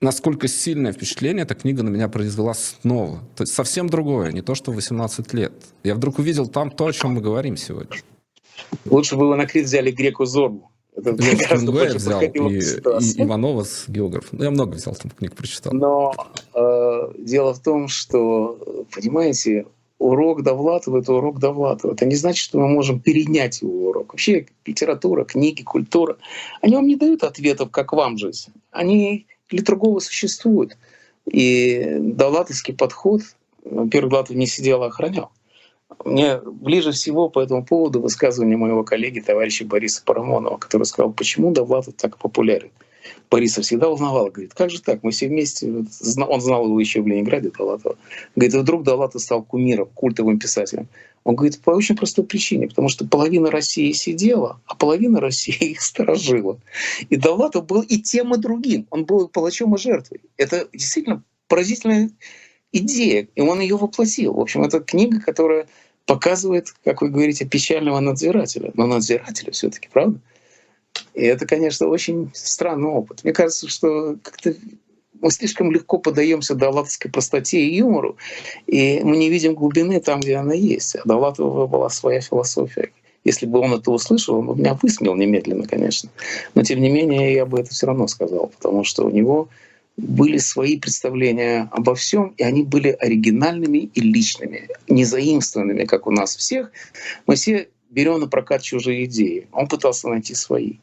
[0.00, 3.20] насколько сильное впечатление эта книга на меня произвела снова.
[3.36, 5.52] То есть совсем другое, не то, что 18 лет.
[5.84, 7.96] Я вдруг увидел там то, о чем мы говорим сегодня.
[8.86, 10.70] Лучше бы вы на Крит взяли греку Зорбу.
[10.96, 14.38] Это я гораздо больше взял, и, и Иванова с географом.
[14.38, 15.72] Ну, я много взял, там книг прочитал.
[15.72, 16.14] Но
[16.54, 19.66] э, дело в том, что, понимаете,
[19.98, 21.92] урок Довлатова— это урок Довлатова.
[21.92, 24.12] Это не значит, что мы можем перенять его урок.
[24.12, 26.16] Вообще литература, книги, культура,
[26.60, 28.52] они вам не дают ответов, как вам жизнь.
[28.70, 30.76] Они для другого существуют.
[31.26, 33.22] И довлатовский подход,
[33.64, 35.30] во-первых, Довлатов не сидел, а охранял.
[36.04, 41.52] Мне ближе всего по этому поводу высказывание моего коллеги, товарища Бориса Парамонова, который сказал, почему
[41.52, 42.70] Довлатов так популярен.
[43.30, 47.06] Бориса всегда узнавал, говорит, как же так, мы все вместе, он знал его еще в
[47.06, 47.96] Ленинграде, Довлатова.
[48.34, 50.88] Говорит, и вдруг Довлатов стал кумиром, культовым писателем.
[51.24, 55.82] Он говорит, по очень простой причине, потому что половина России сидела, а половина России их
[55.82, 56.58] сторожила.
[57.08, 58.86] И Довлатов был и тем, и другим.
[58.90, 60.20] Он был палачом и жертвой.
[60.36, 62.10] Это действительно поразительная
[62.78, 64.34] идея, и он ее воплотил.
[64.34, 65.66] В общем, это книга, которая
[66.06, 68.72] показывает, как вы говорите, печального надзирателя.
[68.74, 70.18] Но надзирателя все таки правда?
[71.14, 73.24] И это, конечно, очень странный опыт.
[73.24, 74.54] Мне кажется, что как-то
[75.20, 78.16] мы слишком легко подаемся Довлатовской простоте и юмору,
[78.66, 80.96] и мы не видим глубины там, где она есть.
[80.96, 82.90] А Довлатова была своя философия.
[83.24, 86.10] Если бы он это услышал, он бы меня высмеял немедленно, конечно.
[86.54, 89.48] Но тем не менее, я бы это все равно сказал, потому что у него
[89.96, 96.10] были свои представления обо всем, и они были оригинальными и личными, не заимствованными, как у
[96.10, 96.72] нас всех.
[97.26, 99.46] Мы все берем на прокат чужие идеи.
[99.52, 100.78] Он пытался найти свои.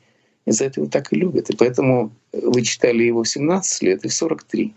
[0.46, 1.50] Из-за этого так и любят.
[1.50, 4.74] И поэтому вы читали его в 17 лет и в 43.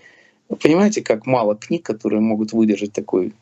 [0.48, 3.32] Вы понимаете, как мало книг, которые могут выдержать такой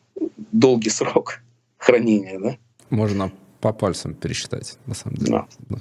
[0.51, 1.41] долгий срок
[1.77, 2.57] хранения, да?
[2.89, 5.45] Можно по пальцам пересчитать, на самом деле.
[5.69, 5.79] Да.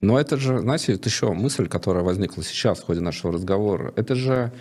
[0.00, 3.92] Но это же, знаете, это еще мысль, которая возникла сейчас в ходе нашего разговора.
[3.96, 4.52] Это же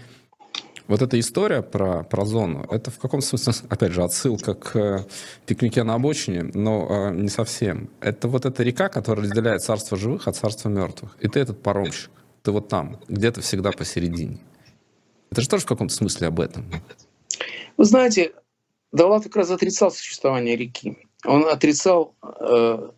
[0.87, 5.05] вот эта история про, про зону, это в каком смысле, опять же, отсылка к э,
[5.45, 7.89] пикнике на обочине, но э, не совсем.
[8.01, 11.17] Это вот эта река, которая разделяет царство живых от царства мертвых.
[11.19, 12.11] И ты этот паромщик.
[12.43, 14.39] Ты вот там, где-то всегда посередине.
[15.31, 16.65] Это же тоже в каком-то смысле об этом.
[17.77, 18.33] Вы знаете,
[18.91, 20.97] Давлат как раз отрицал существование реки.
[21.25, 22.89] Он отрицал э,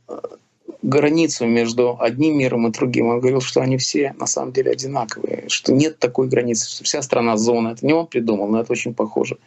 [0.82, 3.08] границу между одним миром и другим.
[3.08, 7.02] Он говорил, что они все на самом деле одинаковые, что нет такой границы, что вся
[7.02, 7.70] страна зона.
[7.70, 9.38] Это не он придумал, но это очень похоже.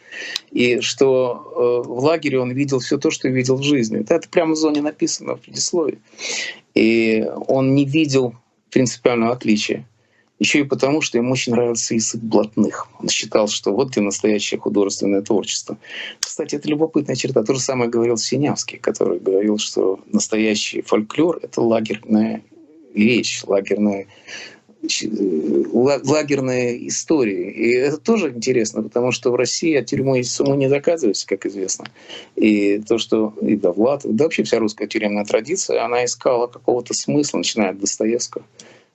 [0.51, 4.01] И что э, в лагере он видел все то, что видел в жизни.
[4.01, 5.99] Это, это прямо в зоне написано в предисловии.
[6.73, 8.35] И он не видел
[8.69, 9.85] принципиального отличия
[10.41, 12.87] еще и потому, что ему очень нравился язык блатных.
[12.99, 15.77] Он считал, что вот где настоящее художественное творчество.
[16.19, 17.43] Кстати, это любопытная черта.
[17.43, 22.41] То же самое говорил Синявский, который говорил, что настоящий фольклор— это лагерная
[22.95, 24.07] речь, лагерная
[25.73, 27.51] лагерные истории.
[27.51, 31.85] И это тоже интересно, потому что в России от тюрьмы саму не доказывается, как известно.
[32.35, 37.37] И то, что и Довлатов, да вообще вся русская тюремная традиция, она искала какого-то смысла,
[37.37, 38.43] начиная от Достоевского.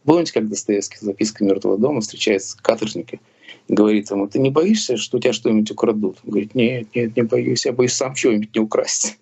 [0.06, 3.20] Помните, как Достоевский записка мертвого дома встречается с каторжником
[3.68, 6.18] и говорит ему, ты не боишься, что у тебя что-нибудь украдут?
[6.24, 9.18] Он говорит, нет, нет, не боюсь, я боюсь сам что-нибудь не украсть.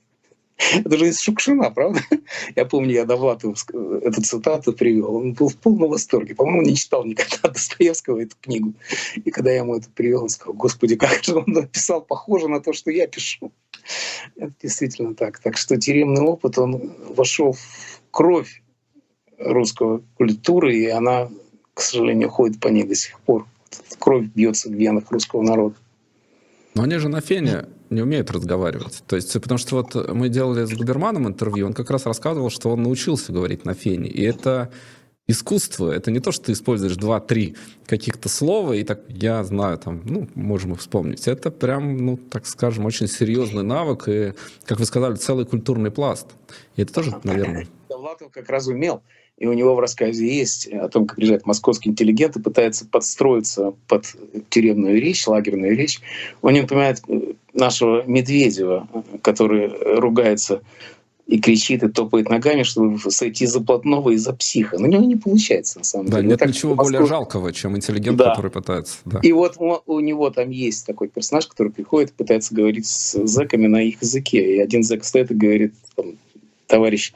[0.85, 2.01] Это же из Шукшина, правда?
[2.57, 3.55] Я помню, я Довлатову
[4.03, 5.17] эту цитату привел.
[5.17, 6.37] Он был в полном восторге.
[6.37, 8.73] По-моему, не читал никогда Достоевского эту книгу.
[9.17, 12.61] И когда я ему это привел, он сказал, господи, как же он написал похоже на
[12.61, 13.53] то, что я пишу.
[14.37, 15.41] Это действительно так.
[15.41, 18.63] Так что тюремный опыт, он вошел в кровь
[19.39, 21.29] русского культуры, и она,
[21.75, 23.47] к сожалению, ходит по ней до сих пор.
[23.99, 25.75] Кровь бьется в венах русского народа.
[26.75, 29.03] Но они же на фене не умеют разговаривать.
[29.07, 32.71] То есть, потому что вот мы делали с Губерманом интервью, он как раз рассказывал, что
[32.71, 34.09] он научился говорить на фене.
[34.09, 34.73] И это
[35.27, 35.91] искусство.
[35.91, 37.57] Это не то, что ты используешь два-три
[37.87, 41.27] каких-то слова, и так, я знаю, там, ну, можем их вспомнить.
[41.29, 46.27] Это прям, ну, так скажем, очень серьезный навык, и, как вы сказали, целый культурный пласт.
[46.77, 47.67] И это тоже, наверное...
[47.89, 49.03] Довлатов как раз умел
[49.37, 53.75] и у него в рассказе есть о том, как приезжает московский интеллигент и пытается подстроиться
[53.89, 54.07] под
[54.49, 56.01] тюремную речь, лагерную речь.
[56.41, 58.89] Он не напоминает э, нашего Медведева,
[59.23, 60.63] который ругается
[61.27, 64.79] и кричит, и топает ногами, чтобы сойти за плотного и за психа.
[64.79, 66.29] Но у него не получается, на самом да, деле.
[66.29, 66.93] Нет так, ничего Москву...
[66.93, 68.31] более жалкого, чем интеллигент, да.
[68.31, 68.99] который пытается.
[69.07, 69.21] Да.
[69.23, 73.27] И вот у, у него там есть такой персонаж, который приходит и пытается говорить с
[73.27, 74.57] зэками на их языке.
[74.57, 76.19] И один зэк стоит и говорит, там,
[76.75, 77.13] товарищ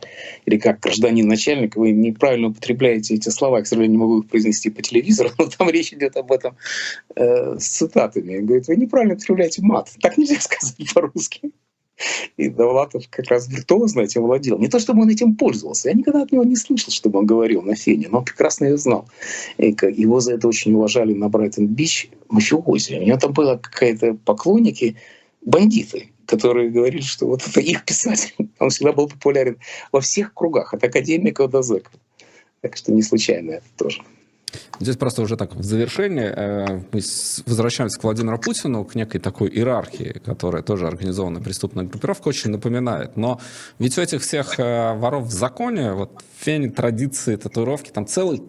[0.46, 3.58] или как гражданин начальник, вы неправильно употребляете эти слова.
[3.58, 6.56] Я, к сожалению, не могу их произнести по телевизору, но там речь идет об этом
[7.16, 8.38] э, с цитатами.
[8.38, 9.90] Говорит, вы неправильно употребляете мат.
[10.00, 11.50] Так нельзя сказать по-русски.
[12.36, 14.60] И Довлатов как раз виртуозно этим владел.
[14.60, 15.88] Не то, чтобы он этим пользовался.
[15.88, 18.76] Я никогда от него не слышал, чтобы он говорил на фене, но он прекрасно ее
[18.76, 19.08] знал.
[19.56, 22.94] И его за это очень уважали на Брайтон-Бич мафиози.
[22.94, 24.94] У него там было какая-то поклонники,
[25.44, 28.34] бандиты, которые говорили, что вот это их писатель.
[28.58, 29.56] Он всегда был популярен
[29.90, 31.92] во всех кругах, от академиков до зэков.
[32.60, 34.02] Так что не случайно это тоже.
[34.80, 37.00] Здесь просто уже так в завершение э, мы
[37.46, 43.16] возвращаемся к Владимиру Путину, к некой такой иерархии, которая тоже организованная преступная группировка, очень напоминает.
[43.16, 43.40] Но
[43.78, 48.42] ведь у этих всех э, воров в законе, вот фени, традиции, татуировки, там целый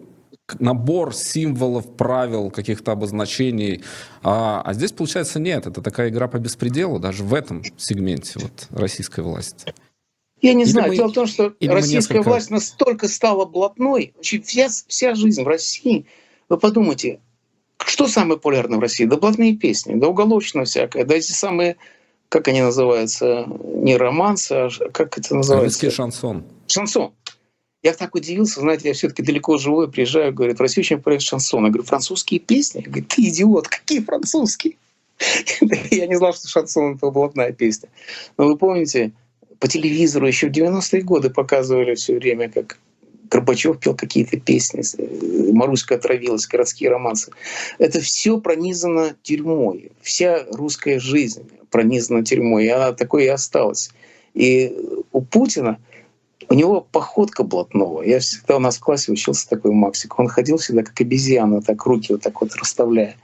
[0.58, 3.82] набор символов, правил, каких-то обозначений.
[4.22, 5.66] А, а здесь, получается, нет.
[5.66, 9.74] Это такая игра по беспределу даже в этом сегменте вот, российской власти.
[10.42, 10.88] Я не или знаю.
[10.88, 12.22] Мы, Дело в том, что российская несколько...
[12.22, 14.14] власть настолько стала блатной.
[14.20, 16.06] Вся, вся жизнь в России.
[16.48, 17.20] Вы подумайте,
[17.86, 19.04] что самое популярное в России?
[19.04, 21.76] Да блатные песни, да уголовщина всякая, да эти самые,
[22.28, 25.66] как они называются, не романсы, а как это называется?
[25.66, 26.44] Русский шансон.
[26.66, 27.12] Шансон.
[27.82, 31.64] Я так удивился, знаете, я все-таки далеко живой, приезжаю, говорит, в Россию очень проект шансон.
[31.64, 32.82] Я говорю, французские песни?
[32.84, 34.74] Я говорю, ты идиот, какие французские?
[35.90, 37.88] Я не знал, что шансон— это блатная песня.
[38.36, 39.12] Но вы помните,
[39.58, 42.78] по телевизору еще в 90-е годы показывали все время, как
[43.30, 44.82] Горбачев пел какие-то песни,
[45.52, 47.32] Маруська отравилась, городские романсы.
[47.78, 49.92] Это все пронизано тюрьмой.
[50.02, 53.90] Вся русская жизнь пронизана тюрьмой, и она такой и осталась.
[54.34, 54.74] И
[55.12, 55.78] у Путина—
[56.50, 58.02] у него походка блатного.
[58.02, 60.18] Я всегда у нас в классе учился такой Максик.
[60.18, 63.16] Он ходил всегда как обезьяна, так руки вот так вот расставляя.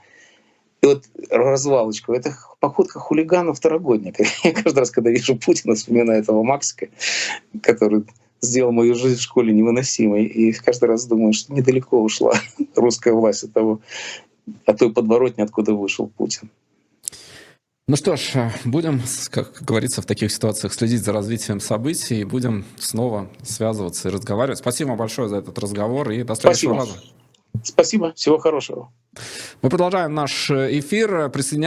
[0.81, 2.13] И вот развалочку.
[2.13, 4.23] Это походка хулигана второгодника.
[4.45, 6.87] Я каждый раз, когда вижу Путина, вспоминаю этого Максика,
[7.61, 8.05] который
[8.39, 10.23] сделал мою жизнь в школе невыносимой.
[10.23, 12.33] И каждый раз думаю, что недалеко ушла
[12.75, 13.81] русская власть от того,
[14.65, 16.49] от той подворотни, откуда вышел Путин.
[17.89, 22.25] Ну что ж, э, будем, как говорится, в таких ситуациях следить за развитием событий и
[22.25, 24.59] будем снова связываться и разговаривать.
[24.59, 26.97] Спасибо большое за этот разговор и до следующего Спасибо.
[26.97, 27.13] раза.
[27.63, 28.91] Спасибо, всего хорошего.
[29.61, 31.29] Мы продолжаем наш э, эфир.
[31.29, 31.65] Присоединяйтесь